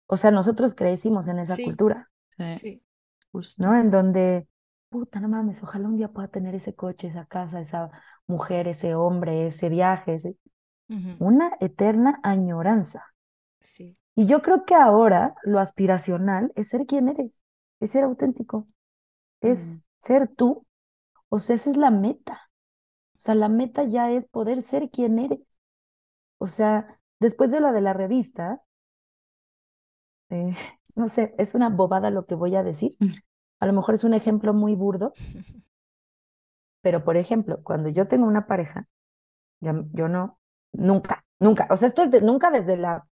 [0.07, 1.65] O sea, nosotros crecimos en esa Sí.
[1.65, 2.83] cultura, Sí, sí.
[3.33, 3.57] justo.
[3.57, 3.77] ¿no?
[3.77, 4.47] En donde,
[4.89, 7.91] puta, no mames, ojalá un día pueda tener ese coche, esa casa, esa
[8.27, 10.37] mujer, ese hombre, ese viaje, ese-
[11.21, 13.15] una eterna añoranza.
[13.61, 13.97] Sí.
[14.17, 17.41] Y yo creo que ahora lo aspiracional es ser quien eres,
[17.79, 18.67] es ser auténtico,
[19.41, 20.67] es ser tú.
[21.29, 22.51] O sea, esa es la meta.
[23.17, 25.59] O sea, la meta ya es poder ser quien eres.
[26.39, 28.63] O sea, después de la de la revista,
[30.31, 30.55] eh,
[30.95, 32.97] no sé, es una bobada lo que voy a decir.
[32.99, 33.15] Mm.
[33.61, 35.13] A lo mejor es un ejemplo muy burdo,
[36.83, 38.89] pero por ejemplo, cuando yo tengo una pareja,
[39.61, 40.40] yo no,
[40.73, 43.07] nunca, nunca, o sea, esto es de, nunca desde la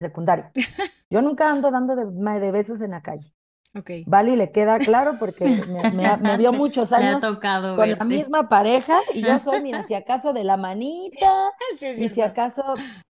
[0.00, 0.50] secundaria.
[1.10, 3.34] Yo nunca ando dando de, besos en la calle.
[3.74, 3.90] Ok.
[4.06, 8.94] Vale, le queda claro porque me, me vio muchos años tocado con la misma pareja
[9.14, 11.30] y yo soy, mira, si acaso de la manita
[11.78, 12.62] Sí, y si acaso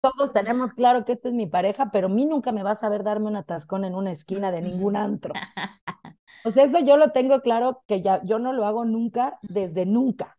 [0.01, 2.89] todos tenemos claro que esta es mi pareja, pero a mí nunca me vas a
[2.89, 5.33] ver darme un atascón en una esquina de ningún antro.
[6.43, 9.85] O sea, eso yo lo tengo claro que ya yo no lo hago nunca desde
[9.85, 10.37] nunca,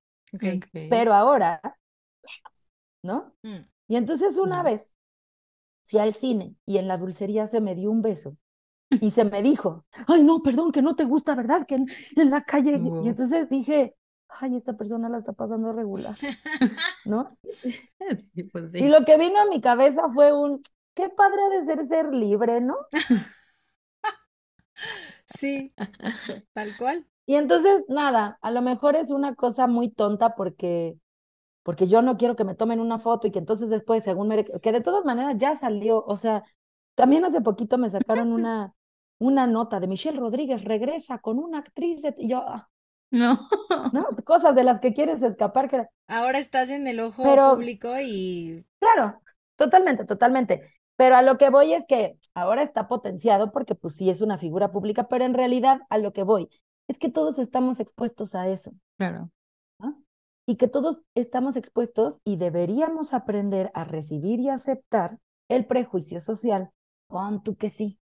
[0.73, 1.61] pero ahora,
[3.09, 3.35] ¿no?
[3.45, 4.67] Mm, Y entonces una Mm.
[4.67, 4.93] vez
[5.89, 8.37] fui al cine y en la dulcería se me dio un beso
[9.01, 11.67] y se me dijo, ay, no, perdón, que no te gusta, ¿verdad?
[11.67, 12.77] Que en, en la calle.
[12.79, 13.97] Y- Y entonces dije,
[14.29, 16.21] ay, esta persona la está pasando regular,
[17.05, 17.39] ¿no?
[18.35, 18.89] Sí, pues Y sí.
[18.89, 20.63] lo que vino a mi cabeza fue un,
[20.95, 22.77] qué padre ha de ser ser libre, ¿no?
[25.27, 25.73] Sí,
[26.53, 27.07] tal cual.
[27.27, 30.97] Y entonces, nada, a lo mejor es una cosa muy tonta porque,
[31.69, 34.43] porque yo no quiero que me tomen una foto y que entonces después, según me...
[34.43, 36.43] que de todas maneras ya salió, o sea,
[36.95, 38.73] también hace poquito me sacaron una,
[39.19, 42.15] una nota de Michelle Rodríguez, regresa con una actriz, de...
[42.17, 42.71] y yo, ah,
[43.11, 43.47] No.
[43.93, 44.07] ¿no?
[44.25, 48.65] Cosas de las que quieres escapar, que Ahora estás en el ojo Pero- público y
[48.79, 49.21] Claro,
[49.57, 50.73] totalmente, totalmente.
[50.97, 54.39] Pero a lo que voy es que ahora está potenciado porque pues sí es una
[54.39, 56.49] figura pública, pero en realidad a lo que voy
[56.89, 58.73] es que todos estamos expuestos a eso.
[58.97, 59.31] Claro.
[60.49, 65.19] Y que todos estamos expuestos y deberíamos aprender a recibir y aceptar
[65.49, 66.71] el prejuicio social.
[67.07, 67.99] Pon tú que sí,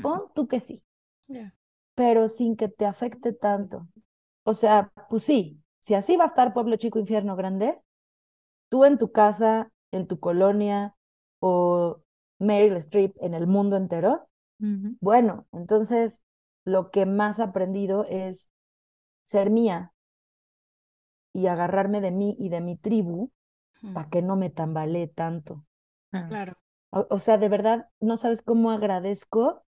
[0.00, 0.82] pon tú que sí,
[1.94, 3.86] pero sin que te afecte tanto.
[4.44, 7.78] O sea, pues sí, si así va a estar Pueblo Chico, Infierno Grande,
[8.70, 10.96] tú en tu casa, en tu colonia
[11.38, 12.00] o
[12.38, 14.26] Meryl Streep en el mundo entero,
[15.00, 16.22] bueno, entonces
[16.64, 18.48] lo que más he aprendido es
[19.24, 19.91] ser mía
[21.32, 23.30] y agarrarme de mí y de mi tribu
[23.92, 25.66] para que no me tambalee tanto.
[26.12, 26.28] Ah.
[26.28, 26.54] Claro.
[26.90, 29.64] O, o sea, de verdad, no sabes cómo agradezco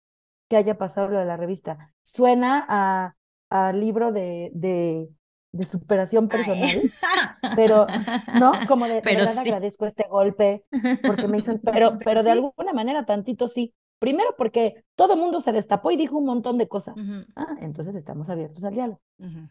[0.50, 1.94] que haya pasado lo de la revista.
[2.04, 3.16] Suena a,
[3.50, 5.10] a libro de, de,
[5.52, 6.92] de superación personal,
[7.54, 7.88] pero
[8.32, 9.50] no, como de, de Pero verdad sí.
[9.50, 10.66] agradezco este golpe
[11.06, 12.32] porque me hizo, pero, pero de sí.
[12.32, 13.74] alguna manera tantito sí.
[14.00, 16.96] Primero porque todo el mundo se destapó y dijo un montón de cosas.
[17.36, 19.02] Ah, entonces estamos abiertos al diálogo.
[19.20, 19.48] ujú.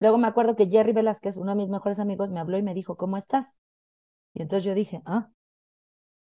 [0.00, 2.74] Luego me acuerdo que Jerry Velázquez, uno de mis mejores amigos, me habló y me
[2.74, 3.46] dijo, ¿cómo estás?
[4.34, 5.30] Y entonces yo dije, ah,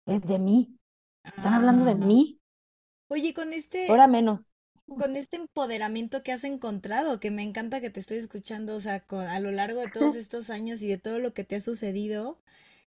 [0.05, 0.78] es de mí.
[1.24, 1.95] Están hablando de Ah.
[1.95, 2.39] mí.
[3.09, 4.49] Oye, con este, Ahora menos.
[4.88, 9.01] con este empoderamiento que has encontrado, que me encanta que te estoy escuchando, o sea,
[9.05, 11.59] con- a lo largo de todos estos años y de todo lo que te ha
[11.59, 12.39] sucedido,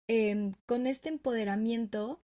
[0.08, 2.22] em, con este empoderamiento,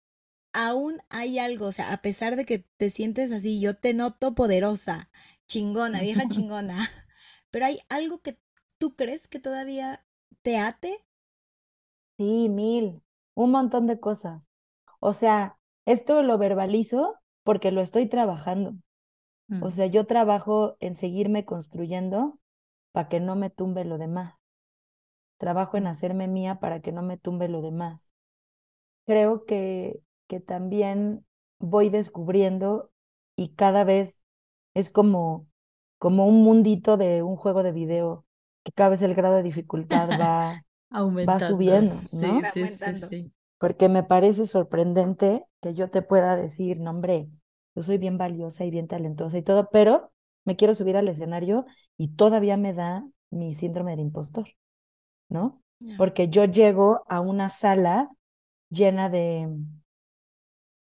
[0.53, 4.35] aún hay algo, o sea, a pesar de que te sientes así, yo te noto
[4.35, 5.11] poderosa,
[5.49, 6.79] chingona, vieja chingona,
[7.51, 8.39] pero hay algo que
[8.79, 10.05] tú crees que todavía
[10.43, 11.05] te ate.
[12.19, 13.03] Sí, mil.
[13.35, 14.43] Un montón de cosas.
[15.01, 18.75] O sea, esto lo verbalizo porque lo estoy trabajando.
[19.63, 22.39] O sea, yo trabajo en seguirme construyendo
[22.93, 24.35] para que no me tumbe lo demás.
[25.39, 28.13] Trabajo en hacerme mía para que no me tumbe lo demás.
[29.07, 31.27] Creo que, que también
[31.59, 32.93] voy descubriendo
[33.37, 34.23] y cada vez
[34.75, 35.49] es como,
[36.01, 38.27] como un mundito de un juego de video,
[38.65, 41.41] que cada vez el grado de dificultad va, Aumentando.
[41.41, 42.43] subiendo, Sí, ¿no?
[42.43, 43.33] Va sí, sí, sí.
[43.59, 47.29] porque me parece sorprendente que yo te pueda decir, no, hombre,
[47.75, 50.13] yo soy bien valiosa y bien talentosa y todo, pero
[50.45, 54.49] me quiero subir al escenario y todavía me da mi síndrome del impostor,
[55.31, 55.63] ¿no?
[55.97, 58.11] Porque yo llego a una sala
[58.71, 59.49] llena de,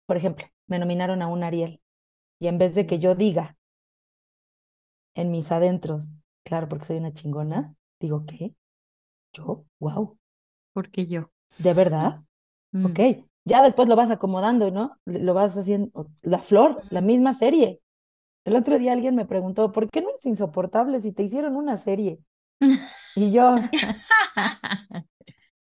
[0.06, 1.82] por ejemplo, me nominaron a un Ariel
[2.40, 3.58] y en vez de que yo diga
[5.16, 6.10] en mis adentros,
[6.44, 8.54] claro, porque soy una chingona, digo, ¿qué?
[9.34, 9.66] ¿Yo?
[9.80, 10.18] ¡Wow!
[10.74, 11.30] Porque yo.
[11.58, 12.22] ¿De verdad?
[12.74, 12.86] Mm.
[12.86, 13.00] Ok,
[13.46, 14.98] ya después lo vas acomodando, ¿no?
[15.06, 16.08] Lo vas haciendo.
[16.22, 17.80] La flor, la misma serie.
[18.46, 21.78] El otro día alguien me preguntó, ¿por qué no eres insoportable si te hicieron una
[21.78, 22.20] serie?
[23.16, 23.56] Y yo,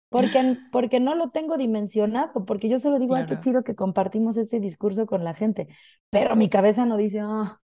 [0.09, 3.39] porque, porque no lo tengo dimensionado, porque yo solo digo, ay, qué Claro.
[3.39, 5.69] chido que compartimos este discurso con la gente,
[6.11, 7.59] pero mi cabeza no dice, oh,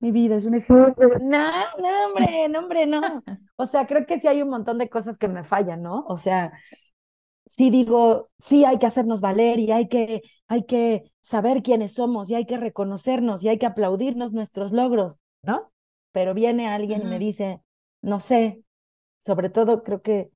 [0.00, 0.94] mi vida es un ejemplo.
[1.20, 3.22] No, no, hombre, no, hombre, no.
[3.56, 6.04] O sea, creo que sí hay un montón de cosas que me fallan, ¿no?
[6.08, 6.52] O sea,
[7.46, 12.30] sí digo, sí hay que hacernos valer y hay que, hay que saber quiénes somos
[12.30, 15.70] y hay que reconocernos y hay que aplaudirnos nuestros logros, ¿no?
[16.12, 17.60] Pero viene alguien y me dice,
[18.02, 18.62] no sé,
[19.18, 20.30] sobre todo creo que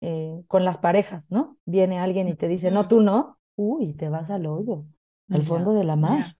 [0.00, 1.58] eh, con las parejas, ¿no?
[1.64, 4.84] Viene alguien y te dice, no, tú no, uy, te vas al hoyo,
[5.28, 6.36] al fondo de la mar.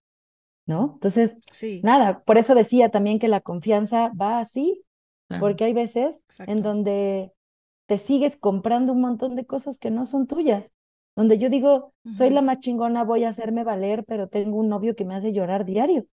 [0.65, 0.91] ¿No?
[0.95, 4.83] Entonces, Sí, nada, por eso decía también que la confianza va así,
[5.27, 5.41] Claro.
[5.41, 7.31] porque hay veces en donde
[7.87, 10.73] te sigues comprando un montón de cosas que no son tuyas,
[11.15, 14.95] donde yo digo, soy la más chingona, voy a hacerme valer, pero tengo un novio
[14.95, 16.05] que me hace llorar diario.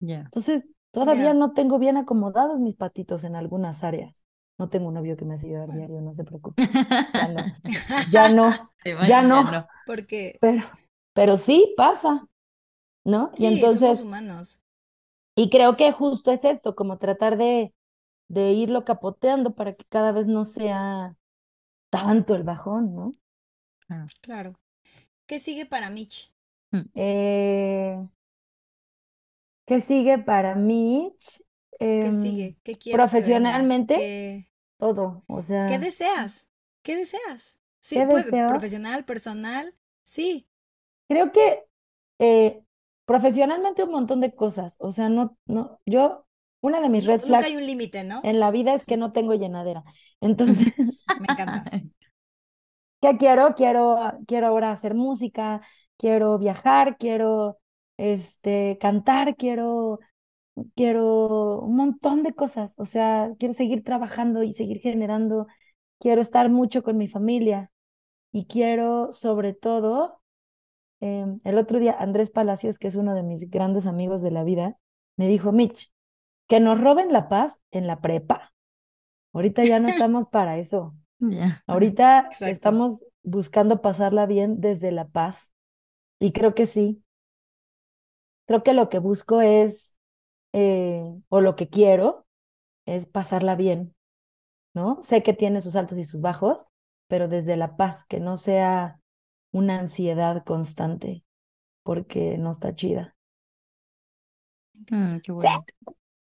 [0.00, 4.24] Entonces, todavía no tengo bien acomodados mis patitos en algunas áreas.
[4.58, 5.80] No tengo un novio que me hace llorar Bueno.
[5.86, 6.62] diario, no se preocupe.
[7.12, 7.50] Ya no,
[8.12, 10.62] ya no, ya imaginas, no, Porque pero,
[11.12, 12.26] pero sí pasa,
[13.06, 13.32] ¿no?
[13.38, 14.60] Y sí, somos entonces, humanos.
[15.34, 17.74] y creo que justo es esto, como tratar de,
[18.28, 21.16] de irlo capoteando para que cada vez no sea
[21.90, 23.12] tanto el bajón, ¿no?
[23.86, 24.06] Claro.
[24.20, 24.60] Claro.
[25.26, 26.32] ¿Qué sigue para Mitch?
[26.94, 27.96] Eh,
[29.66, 31.42] ¿qué sigue para Mitch?
[31.98, 32.58] ¿Qué Em, sigue?
[32.62, 34.48] ¿Qué quieres profesionalmente, ¿Qué,
[34.78, 36.50] todo, o qué sea, deseas?
[36.82, 37.60] ¿Qué deseas?
[37.80, 38.46] Sí, ¿qué deseo?
[38.46, 40.48] profesional, personal, sí.
[41.08, 41.64] Creo que
[42.18, 42.64] eh,
[43.06, 46.26] profesionalmente un montón de cosas, o sea, no, no, yo,
[46.60, 48.20] una de mis red nunca hay flags un límite, ¿no?
[48.22, 49.84] en la vida es que no tengo llenadera.
[50.20, 50.66] Entonces,
[51.20, 51.64] Me encanta.
[53.00, 53.54] ¿qué quiero?
[53.54, 55.60] Quiero, quiero ahora hacer música,
[55.96, 57.58] quiero viajar, quiero
[57.96, 60.00] este, cantar, quiero,
[60.74, 62.74] quiero un montón de cosas.
[62.78, 65.46] O sea, quiero seguir trabajando y seguir generando,
[65.98, 67.70] quiero estar mucho con mi familia
[68.32, 70.20] y quiero sobre todo,
[71.00, 74.44] em, el otro día Andrés Palacios, que es uno de mis grandes amigos de la
[74.44, 74.76] vida,
[75.16, 75.92] me dijo, Mitch,
[76.46, 78.52] que nos roben la paz en la prepa.
[79.32, 80.94] Ahorita ya no estamos para eso.
[81.66, 82.46] Ahorita Exacto.
[82.46, 85.52] estamos buscando pasarla bien desde la paz.
[86.18, 87.02] Y creo que sí.
[88.46, 89.96] Creo que lo que busco es,
[90.52, 92.26] eh, o lo que quiero,
[92.86, 93.94] es pasarla bien,
[94.72, 95.02] ¿no?
[95.02, 96.64] Sé que tiene sus altos y sus bajos,
[97.08, 99.00] pero desde la paz, que no sea
[99.56, 101.24] una ansiedad constante,
[101.84, 103.16] porque no está chida.
[104.90, 105.74] Mm, qué bonito.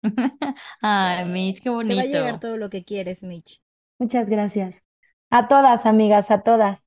[0.83, 2.41] Ay, Mitch, qué Te va a llegar bonito.
[2.41, 3.61] todo lo que quieres, Mitch.
[3.99, 4.83] Muchas gracias.
[5.31, 6.81] A todas, amigas, a todas.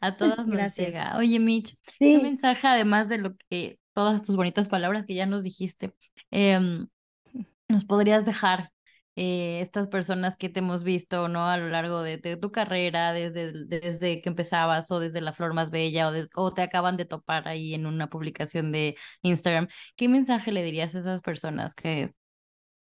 [0.00, 0.76] A todas nos Gracias.
[0.76, 1.16] llega.
[1.18, 5.26] Oye, Mitch, ¿qué Sí, mensaje, además de lo que, todas tus bonitas palabras que ya
[5.26, 5.94] nos dijiste,
[6.30, 6.88] em,
[7.68, 8.72] nos podrías dejar
[9.14, 11.46] eh, estas personas que te hemos visto, ¿no?
[11.46, 15.70] A lo largo de, tu carrera, desde, desde que empezabas o desde La Flor Más
[15.70, 19.68] Bella o, te acaban de topar ahí en una publicación de Instagram.
[19.96, 22.14] ¿Qué mensaje le dirías a esas personas que,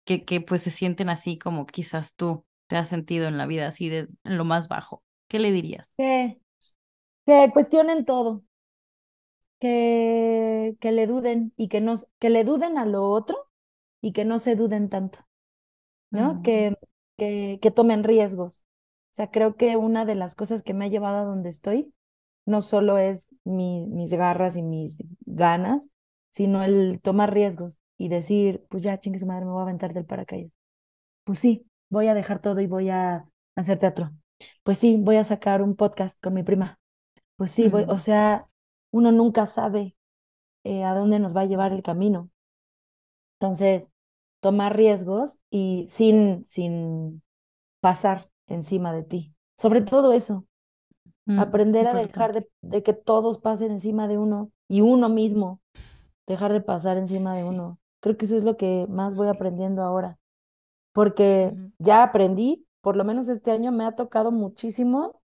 [0.06, 3.90] que, pues se sienten así como quizás tú te has sentido en la vida, así
[3.90, 5.04] de lo más bajo?
[5.28, 5.94] ¿Qué le dirías?
[5.98, 6.40] que,
[7.26, 8.44] que cuestionen todo,
[9.60, 13.50] que, que le duden y que no, que le duden a lo otro
[14.02, 15.20] y que no se duden tanto,
[16.12, 16.42] ¿no?
[16.42, 16.78] Mm, Que,
[17.18, 18.64] que, que tomen riesgos.
[19.12, 21.94] O sea, creo que una de las cosas que me ha llevado a donde estoy
[22.46, 25.88] no solo es mi, mis garras y mis ganas,
[26.32, 29.94] sino el tomar riesgos y decir, pues ya, chingue su madre, me voy a aventar
[29.94, 30.52] del paracaídas.
[31.24, 34.12] Pues sí, voy a dejar todo y voy a hacer teatro.
[34.64, 36.80] Pues sí, voy a sacar un podcast con mi prima.
[37.38, 38.48] Pues sí, voy, o sea,
[38.92, 39.96] uno nunca sabe
[40.66, 42.32] eh, a dónde nos va a llevar el camino.
[43.40, 43.92] Entonces,
[44.42, 47.24] tomar riesgos y sin, sin
[47.82, 49.36] pasar encima de ti.
[49.58, 50.46] Sobre todo eso,
[51.28, 55.62] mm, aprender a dejar de, de que todos pasen encima de uno y uno mismo
[56.28, 57.80] dejar de pasar encima de uno.
[58.02, 60.20] Creo que eso es lo que más voy aprendiendo ahora,
[60.94, 65.22] porque ya aprendí, por lo menos este año me ha tocado muchísimo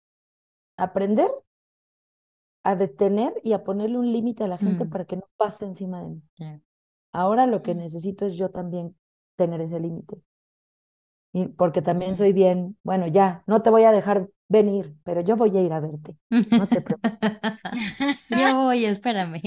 [0.77, 1.31] aprender
[2.65, 5.65] a detener y a ponerle un límite a la gente Mm, para que no pase
[5.65, 6.23] encima de mí.
[7.13, 7.77] Ahora lo que Ujú.
[7.77, 8.97] necesito es yo también
[9.37, 10.23] tener ese límite.
[11.33, 15.37] Y porque también soy bien, bueno, ya, no te voy a dejar venir, pero yo
[15.37, 16.17] voy a ir a verte.
[16.51, 17.19] No te preocupes.
[18.31, 19.41] Yo voy, espérame.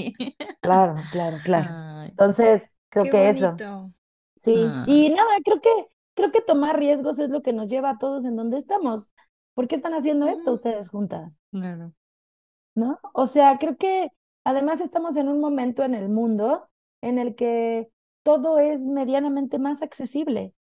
[0.60, 1.74] Claro, claro, claro.
[2.04, 3.56] Entonces, creo Qué que eso,
[4.36, 4.54] sí.
[4.54, 5.70] ay, Y nada, creo que,
[6.14, 9.10] creo que tomar riesgos es lo que nos lleva a todos en donde estamos.
[9.54, 11.38] ¿Por qué están haciendo esto ustedes juntas?
[11.52, 11.92] claro.
[12.74, 12.98] ¿No?
[13.12, 14.08] O sea, creo que
[14.44, 16.68] además estamos en un momento en el mundo
[17.02, 17.90] en el que
[18.22, 20.54] todo es medianamente más accesible.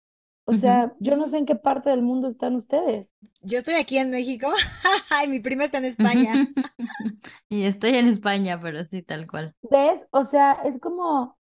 [0.45, 3.11] O sea, yo no sé en qué parte del mundo están ustedes.
[3.43, 4.49] Yo estoy aquí en México.
[5.11, 6.33] Ay, mi prima está en España.
[7.49, 9.55] Y estoy en España, pero sí, tal cual.
[9.63, 10.07] ¿Ves?
[10.11, 11.39] O sea, es como,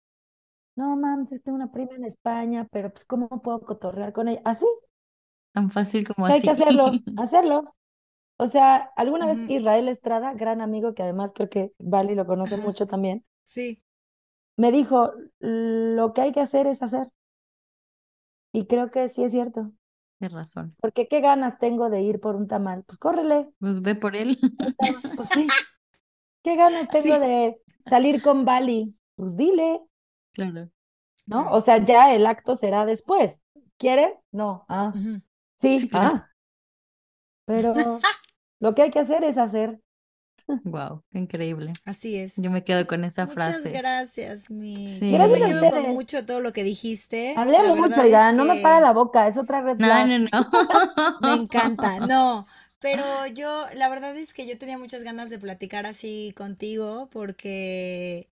[0.76, 4.28] no mames, es que tengo una prima en España, pero pues ¿cómo puedo cotorrear con
[4.28, 4.42] ella?
[4.44, 4.66] Así,
[5.52, 6.62] Tan fácil como que hay que así.
[6.62, 7.74] hacerlo, hacerlo.
[8.38, 9.38] O sea, alguna vez.
[9.48, 13.82] Israel Estrada, gran amigo que además creo que Vali lo conoce mucho también, Sí.
[14.56, 17.08] Me dijo, lo que hay que hacer es hacer.
[18.52, 19.72] Y creo que sí es cierto.
[20.18, 20.74] Tienes razón.
[20.80, 22.84] Porque qué ganas tengo de ir por un tamal.
[22.84, 23.50] Pues córrele.
[23.60, 24.38] Pues ve por él.
[25.16, 25.46] Pues sí.
[26.42, 27.20] ¿Qué ganas tengo Sí.
[27.20, 28.96] de salir con Bali?
[29.16, 29.80] Pues dile,
[30.32, 30.70] Claro.
[31.26, 31.50] ¿no?
[31.52, 33.42] O sea, ya el acto será después.
[33.78, 34.16] ¿Quieres?
[34.32, 34.64] No.
[34.68, 35.78] Ah, sí.
[35.78, 36.14] Sí, claro.
[36.16, 36.30] Ah.
[37.46, 37.74] Pero
[38.60, 39.80] lo que hay que hacer es hacer.
[40.64, 41.72] Wow, increíble.
[41.84, 42.36] Así es.
[42.36, 43.70] Yo me quedo con esa Muchas frase.
[43.70, 44.86] gracias, mi.
[44.88, 45.10] Sí.
[45.10, 47.34] Yo Gracias me quedo con mucho todo lo que dijiste.
[47.36, 50.28] Hablé mucho, oigan, no me para la boca, es otra red No, no, no.
[51.20, 52.00] me encanta.
[52.00, 52.46] No,
[52.80, 58.28] pero yo, la verdad es que yo tenía muchas ganas de platicar así contigo porque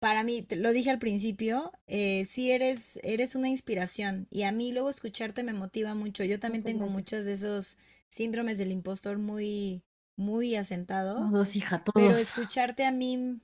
[0.00, 4.52] para mí, te lo dije al principio, eh, sí eres, eres una inspiración y a
[4.52, 6.24] mí luego escucharte me motiva mucho.
[6.24, 6.88] Yo también Muchas tengo gracias.
[6.88, 7.78] muchos de esos
[8.08, 9.82] síndromes del impostor muy,
[10.16, 13.42] muy asentados, Todos, hija, pero escucharte a mí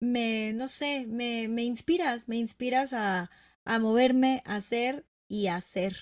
[0.00, 3.30] me, no sé, me, me inspiras, me inspiras a,
[3.64, 5.96] a moverme, a hacer y a hacer,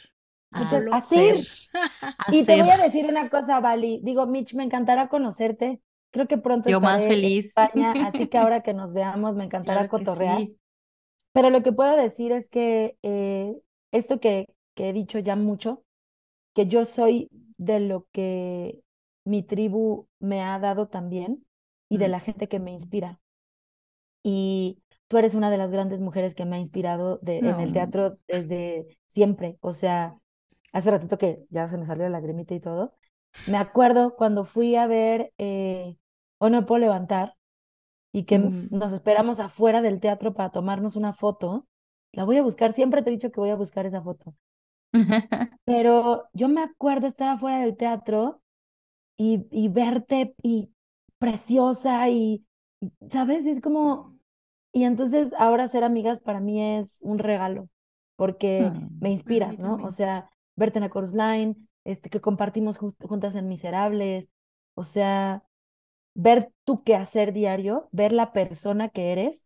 [0.53, 1.01] a hacer.
[1.03, 1.47] ser.
[2.29, 2.83] Y te voy a Hacer.
[2.83, 4.01] decir una cosa, Vali.
[4.05, 5.81] Digo, Mitch, me encantará conocerte.
[6.13, 7.47] Creo que pronto Yo más estaré en feliz.
[7.57, 10.47] España, así que ahora que nos veamos, me encantará Claro cotorrear.
[10.47, 10.59] sí.
[11.33, 13.55] Pero lo que puedo decir es que eh,
[13.93, 15.85] esto que, que he dicho ya mucho,
[16.55, 18.83] que yo soy de lo que
[19.29, 21.47] mi tribu me ha dado también
[21.89, 23.21] y de la gente que me inspira.
[24.23, 27.73] Y tú eres una de las grandes mujeres que me ha inspirado de, en el
[27.73, 29.59] teatro desde siempre.
[29.61, 30.19] O sea,
[30.73, 32.95] hace ratito que ya se me salió la lagrimita y todo.
[33.47, 35.97] Me acuerdo cuando fui a ver eh,
[36.41, 37.35] Hoy no puedo levantar
[38.13, 38.69] y que Mm.
[38.71, 41.67] nos esperamos afuera del teatro para tomarnos una foto.
[42.13, 44.35] La voy a buscar, siempre te he dicho que voy a buscar esa foto.
[45.65, 48.43] Pero yo me acuerdo estar afuera del teatro
[49.19, 50.71] y, y verte y
[51.19, 52.47] preciosa y
[53.11, 53.47] ¿sabes?
[53.47, 54.19] Es como,
[54.73, 57.69] y entonces ahora ser amigas para mí es un regalo,
[58.17, 59.77] porque me inspiras, ¿no?
[59.83, 64.31] O sea, verte en la Chorus Line, este, que compartimos juntas en Miserables,
[64.75, 65.45] o sea,
[66.15, 69.45] ver tu quehacer diario, ver la persona que eres,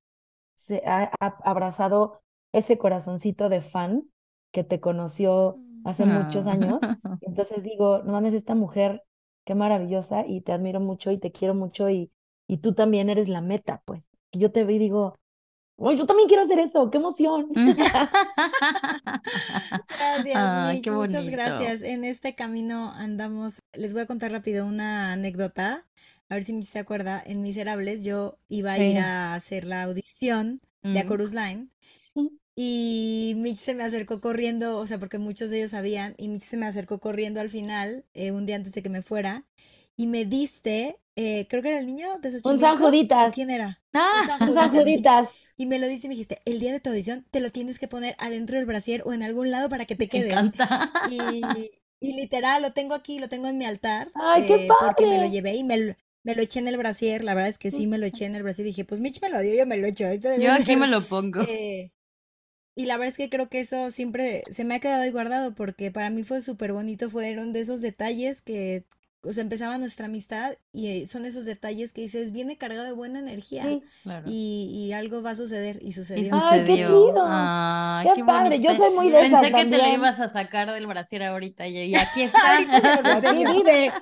[0.55, 4.05] se ha, ha abrazado ese corazoncito de fan
[4.53, 5.83] que te conoció Mm.
[5.85, 6.81] hace muchos años.
[6.83, 6.99] Ah.
[7.21, 9.03] Entonces digo, no mames, esta mujer,
[9.45, 12.11] qué maravillosa, y te admiro mucho y te quiero mucho, y,
[12.47, 14.03] y tú también eres la meta, pues.
[14.31, 15.17] Y yo te veo y digo,
[15.77, 16.91] ¡Uy, yo también quiero hacer eso!
[16.91, 17.49] ¡Qué emoción!
[19.89, 21.83] Gracias, Ay, Mitch, qué muchas gracias.
[21.83, 23.61] En este camino andamos.
[23.73, 25.87] Les voy a contar rápido una anécdota.
[26.29, 27.23] A ver si Mitch se acuerda.
[27.25, 31.09] En Miserables yo iba a ir a hacer la audición de A Mm.
[31.09, 31.69] Chorus Line
[32.55, 36.43] y Mitch se me acercó corriendo, o sea, porque muchos de ellos sabían, y Mitch
[36.43, 39.47] se me acercó corriendo al final, eh, un día antes de que me fuera,
[39.97, 42.79] y me diste, eh, creo que era el niño de Un Xochimilco, San
[43.19, 43.83] ¿o Juditas, quién era?
[43.95, 46.73] Ah, Un San un San Juditas, y- me lo dice y me dijiste, el día
[46.73, 49.69] de tu audición te lo tienes que poner adentro del brasier o en algún lado
[49.69, 50.51] para que te quedes.
[51.01, 55.07] Y, y literal, lo tengo aquí, lo tengo en mi altar, ¡Ay, qué eh, porque
[55.07, 55.27] me lo padre!
[55.27, 55.95] llevé y me lo,
[56.25, 57.25] me lo eché en el brasier.
[57.25, 58.67] La verdad es que sí, me lo eché en el brasier.
[58.67, 60.07] Dije, pues Mitch me lo dio, yo me lo echo.
[60.07, 61.41] Este Yo aquí ser, me lo pongo.
[61.41, 61.92] eh,
[62.75, 65.55] y la verdad es que creo que eso siempre se me ha quedado ahí guardado
[65.55, 67.11] porque para mí fue súper bonito.
[67.11, 68.87] Fueron de esos detalles que,
[69.23, 72.93] o sea, empezaba nuestra amistad y eh, son esos detalles que dices, viene cargado de
[72.93, 73.83] buena energía Sí.
[74.03, 74.25] Claro.
[74.27, 76.35] y, y algo va a suceder y Y sucedió.
[76.43, 76.87] ¡Ay, qué sucedió.
[76.89, 77.25] chido!
[77.29, 78.57] Ay, ¡Qué qué padre!
[78.57, 78.69] bonito.
[78.71, 81.67] Yo soy muy de esas Pensé que te lo ibas a sacar del brasier ahorita
[81.69, 82.57] y, y aquí está.
[83.19, 83.93] Aquí vive.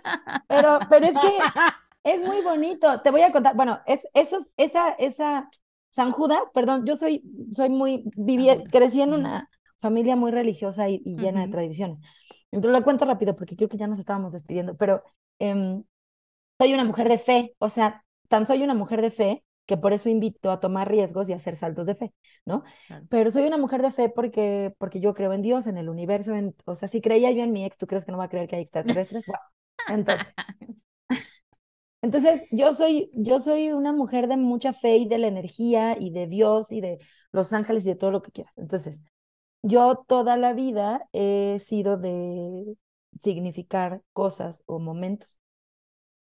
[0.48, 1.28] Pero, pero es que
[2.04, 3.00] es muy bonito.
[3.02, 3.54] Te voy a contar.
[3.56, 5.50] Bueno, es, esos, esa, esa
[5.90, 7.22] San Judas, perdón, yo soy,
[7.52, 11.52] soy muy, viví, crecí en una familia muy religiosa y, y llena de Ujú.
[11.52, 12.00] tradiciones.
[12.50, 15.02] Entonces lo cuento rápido porque creo que ya nos estábamos despidiendo, pero
[15.38, 15.84] em,
[16.58, 19.92] soy una mujer de fe, o sea, tan soy una mujer de fe que por
[19.92, 22.12] eso invito a tomar riesgos y a hacer saltos de fe,
[22.44, 22.64] ¿no?
[22.86, 23.08] Claro.
[23.08, 26.34] Pero soy una mujer de fe porque, porque yo creo en Dios, en el universo,
[26.34, 28.28] en, o sea, si creía yo en mi ex, ¿tú crees que no va a
[28.28, 29.24] creer que hay extraterrestres?
[29.26, 29.42] Bueno,
[29.86, 30.34] entonces,
[32.02, 36.10] entonces yo soy, yo soy una mujer de mucha fe y de la energía y
[36.10, 36.98] de Dios y de
[37.32, 38.52] los ángeles y de todo lo que quieras.
[38.56, 39.02] Entonces,
[39.62, 42.76] yo toda la vida he sido de
[43.18, 45.40] significar cosas o momentos.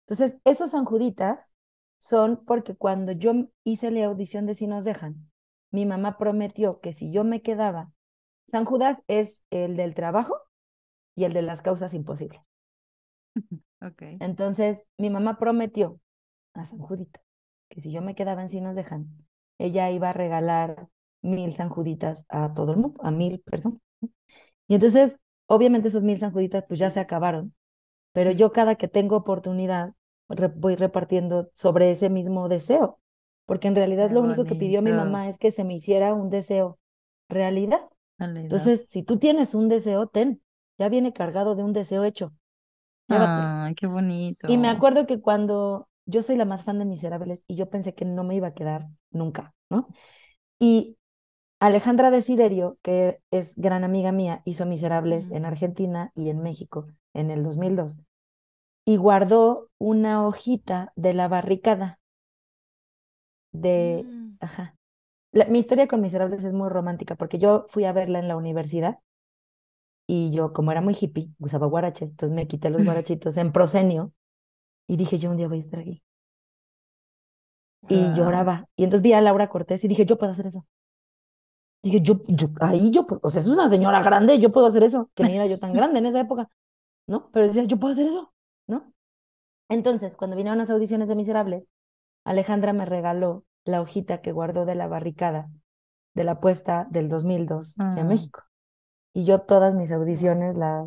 [0.06, 1.54] Entonces, esos sanjuditas
[1.98, 3.32] son porque cuando yo
[3.64, 5.30] hice la audición de Si nos dejan,
[5.70, 7.92] mi mamá prometió que si yo me quedaba,
[8.46, 10.34] San Judas es el del trabajo
[11.16, 12.40] y el de las causas imposibles.
[14.18, 16.00] Entonces, mi mamá prometió
[16.54, 17.20] a San Judita
[17.70, 19.10] que si yo me quedaba en Si nos dejan,
[19.58, 20.88] ella iba a regalar
[21.22, 23.80] mil San Juditas a todo el mundo, a mil personas.
[24.68, 27.54] Y entonces, obviamente esos mil San Juditas pues ya se acabaron,
[28.12, 29.94] pero yo cada que tengo oportunidad
[30.28, 33.00] re- voy repartiendo sobre ese mismo deseo,
[33.46, 36.14] porque en realidad Qué lo único que pidió mi mamá es que se me hiciera
[36.14, 36.78] un deseo
[37.28, 37.80] realidad.
[37.80, 37.90] Realidad.
[38.42, 40.42] Entonces, si tú tienes un deseo, ten,
[40.78, 42.32] ya viene cargado de un deseo hecho.
[43.08, 44.46] Ay, qué bonito.
[44.46, 47.94] Y me acuerdo que cuando yo soy la más fan de Miserables y yo pensé
[47.94, 49.88] que no me iba a quedar nunca, ¿no?
[50.60, 50.98] Y
[51.60, 57.30] Alejandra Desiderio, que es gran amiga mía, hizo Miserables en Argentina y en México en
[57.30, 57.98] el 2002
[58.86, 62.00] y guardó una hojita de la barricada
[63.52, 64.38] de, Mm.
[64.40, 64.76] ajá.
[65.32, 68.36] La- mi historia con Miserables es muy romántica porque yo fui a verla en la
[68.36, 68.98] universidad
[70.08, 74.12] y yo, como era muy hippie, usaba guaraches, entonces me quité los guarachitos en proscenio
[74.88, 76.02] y dije, yo un día voy a estar aquí.
[77.88, 78.14] Y Wow.
[78.16, 78.68] lloraba.
[78.76, 80.64] Y entonces vi a Laura Cortés y dije, yo puedo hacer eso.
[81.82, 85.10] Dije, yo, yo, ahí yo, o sea, es una señora grande, yo puedo hacer eso,
[85.14, 86.50] que ni era yo tan grande en esa época,
[87.06, 87.30] ¿no?
[87.32, 88.32] Pero decías, yo puedo hacer eso,
[88.68, 88.92] ¿no?
[89.68, 91.64] Entonces, cuando vinieron las audiciones de Miserables,
[92.24, 95.50] Alejandra me regaló la hojita que guardó de la barricada
[96.14, 97.96] de la puesta del 2002 Ah.
[97.98, 98.42] en México.
[99.14, 100.86] Y yo todas mis audiciones la,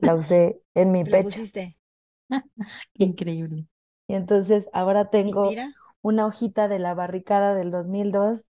[0.00, 1.22] la usé en mi lo pecho.
[1.22, 1.76] pusiste.
[2.94, 3.66] Qué increíble.
[4.08, 8.44] Y entonces ahora tengo mira, una hojita de la barricada del 2002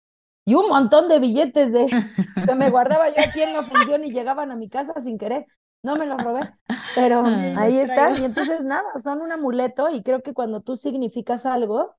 [0.44, 1.96] y un montón de billetes de
[2.44, 5.46] que me guardaba yo aquí en la función y llegaban a mi casa sin querer.
[5.82, 6.50] No me los robé,
[6.94, 8.18] pero Ay, ahí están.
[8.18, 11.96] Y entonces nada, son un amuleto y creo que cuando tú significas algo,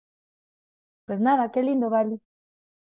[1.06, 2.20] pues nada, qué lindo, vale.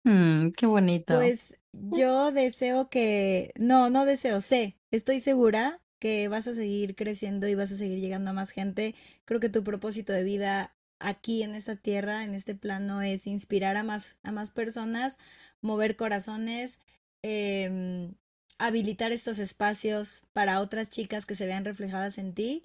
[0.06, 1.14] Mm, qué bonito.
[1.14, 7.48] pues yo deseo que, no, no deseo, sé, estoy segura que vas a seguir creciendo
[7.48, 8.94] y vas a seguir llegando a más gente.
[9.24, 13.76] Creo que tu propósito de vida aquí en esta tierra, en este plano, es inspirar
[13.76, 15.18] a más, a más personas,
[15.60, 16.80] mover corazones,
[17.22, 18.14] em,
[18.58, 22.64] habilitar estos espacios para otras chicas que se vean reflejadas en ti.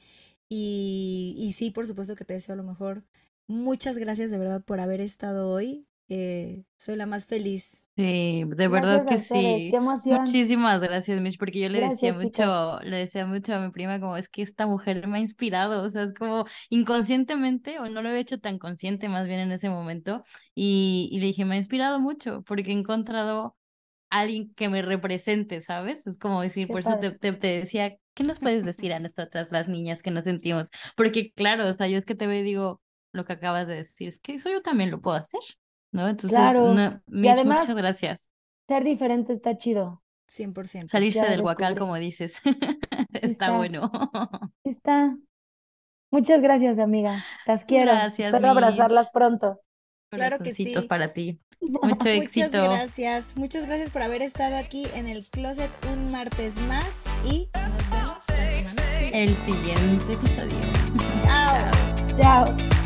[0.49, 3.03] Y, y sí, por supuesto que te deseo lo mejor.
[3.47, 5.87] muchas gracias de verdad por haber estado hoy.
[6.11, 7.85] Eh, soy la más feliz.
[7.97, 9.69] Sí, de verdad Gracias que a sí.
[9.69, 10.19] qué emoción.
[10.23, 12.47] Muchísimas gracias, Mitch, porque yo le decía Gracias, chicas.
[12.47, 15.83] mucho, le decía mucho a mi prima como es que esta mujer me ha inspirado,
[15.83, 19.51] o sea, es como inconscientemente, o no lo he hecho tan consciente más bien en
[19.51, 20.23] ese momento,
[20.55, 23.57] y, y le dije, me ha inspirado mucho, porque he encontrado
[24.09, 26.07] alguien que me represente, ¿sabes?
[26.07, 27.19] Es como decir, Qué por eso te, padre.
[27.19, 30.69] te, te decía, ¿qué nos puedes decir a nosotras, las niñas que nos sentimos?
[30.97, 32.81] Porque claro, o sea, yo es que te veo y digo
[33.13, 35.41] lo que acabas de decir, es que eso yo también lo puedo hacer,
[35.91, 36.07] ¿no?
[36.07, 36.73] Entonces, Claro.
[36.73, 38.29] no, Y además, muchas gracias.
[38.67, 40.01] ser diferente está chido.
[40.27, 40.87] 100%.
[40.89, 41.79] Salirse Ya del guacal, descubrí.
[41.79, 43.57] como dices, Sí está está.
[43.57, 43.91] bueno.
[44.63, 45.17] Sí está.
[46.11, 47.23] Muchas gracias, amigas.
[47.45, 47.91] Las quiero.
[47.91, 49.61] Gracias, Espero abrazarlas pronto.
[50.11, 50.73] Claro que sí.
[50.89, 51.39] para ti.
[51.61, 52.63] Mucho Muchas éxito.
[52.63, 53.37] gracias.
[53.37, 58.25] Muchas gracias por haber estado aquí en el closet un martes más y nos vemos
[58.29, 59.23] la semana que viene.
[59.23, 60.57] El siguiente episodio.
[61.23, 62.15] Chao.
[62.19, 62.80] Chao.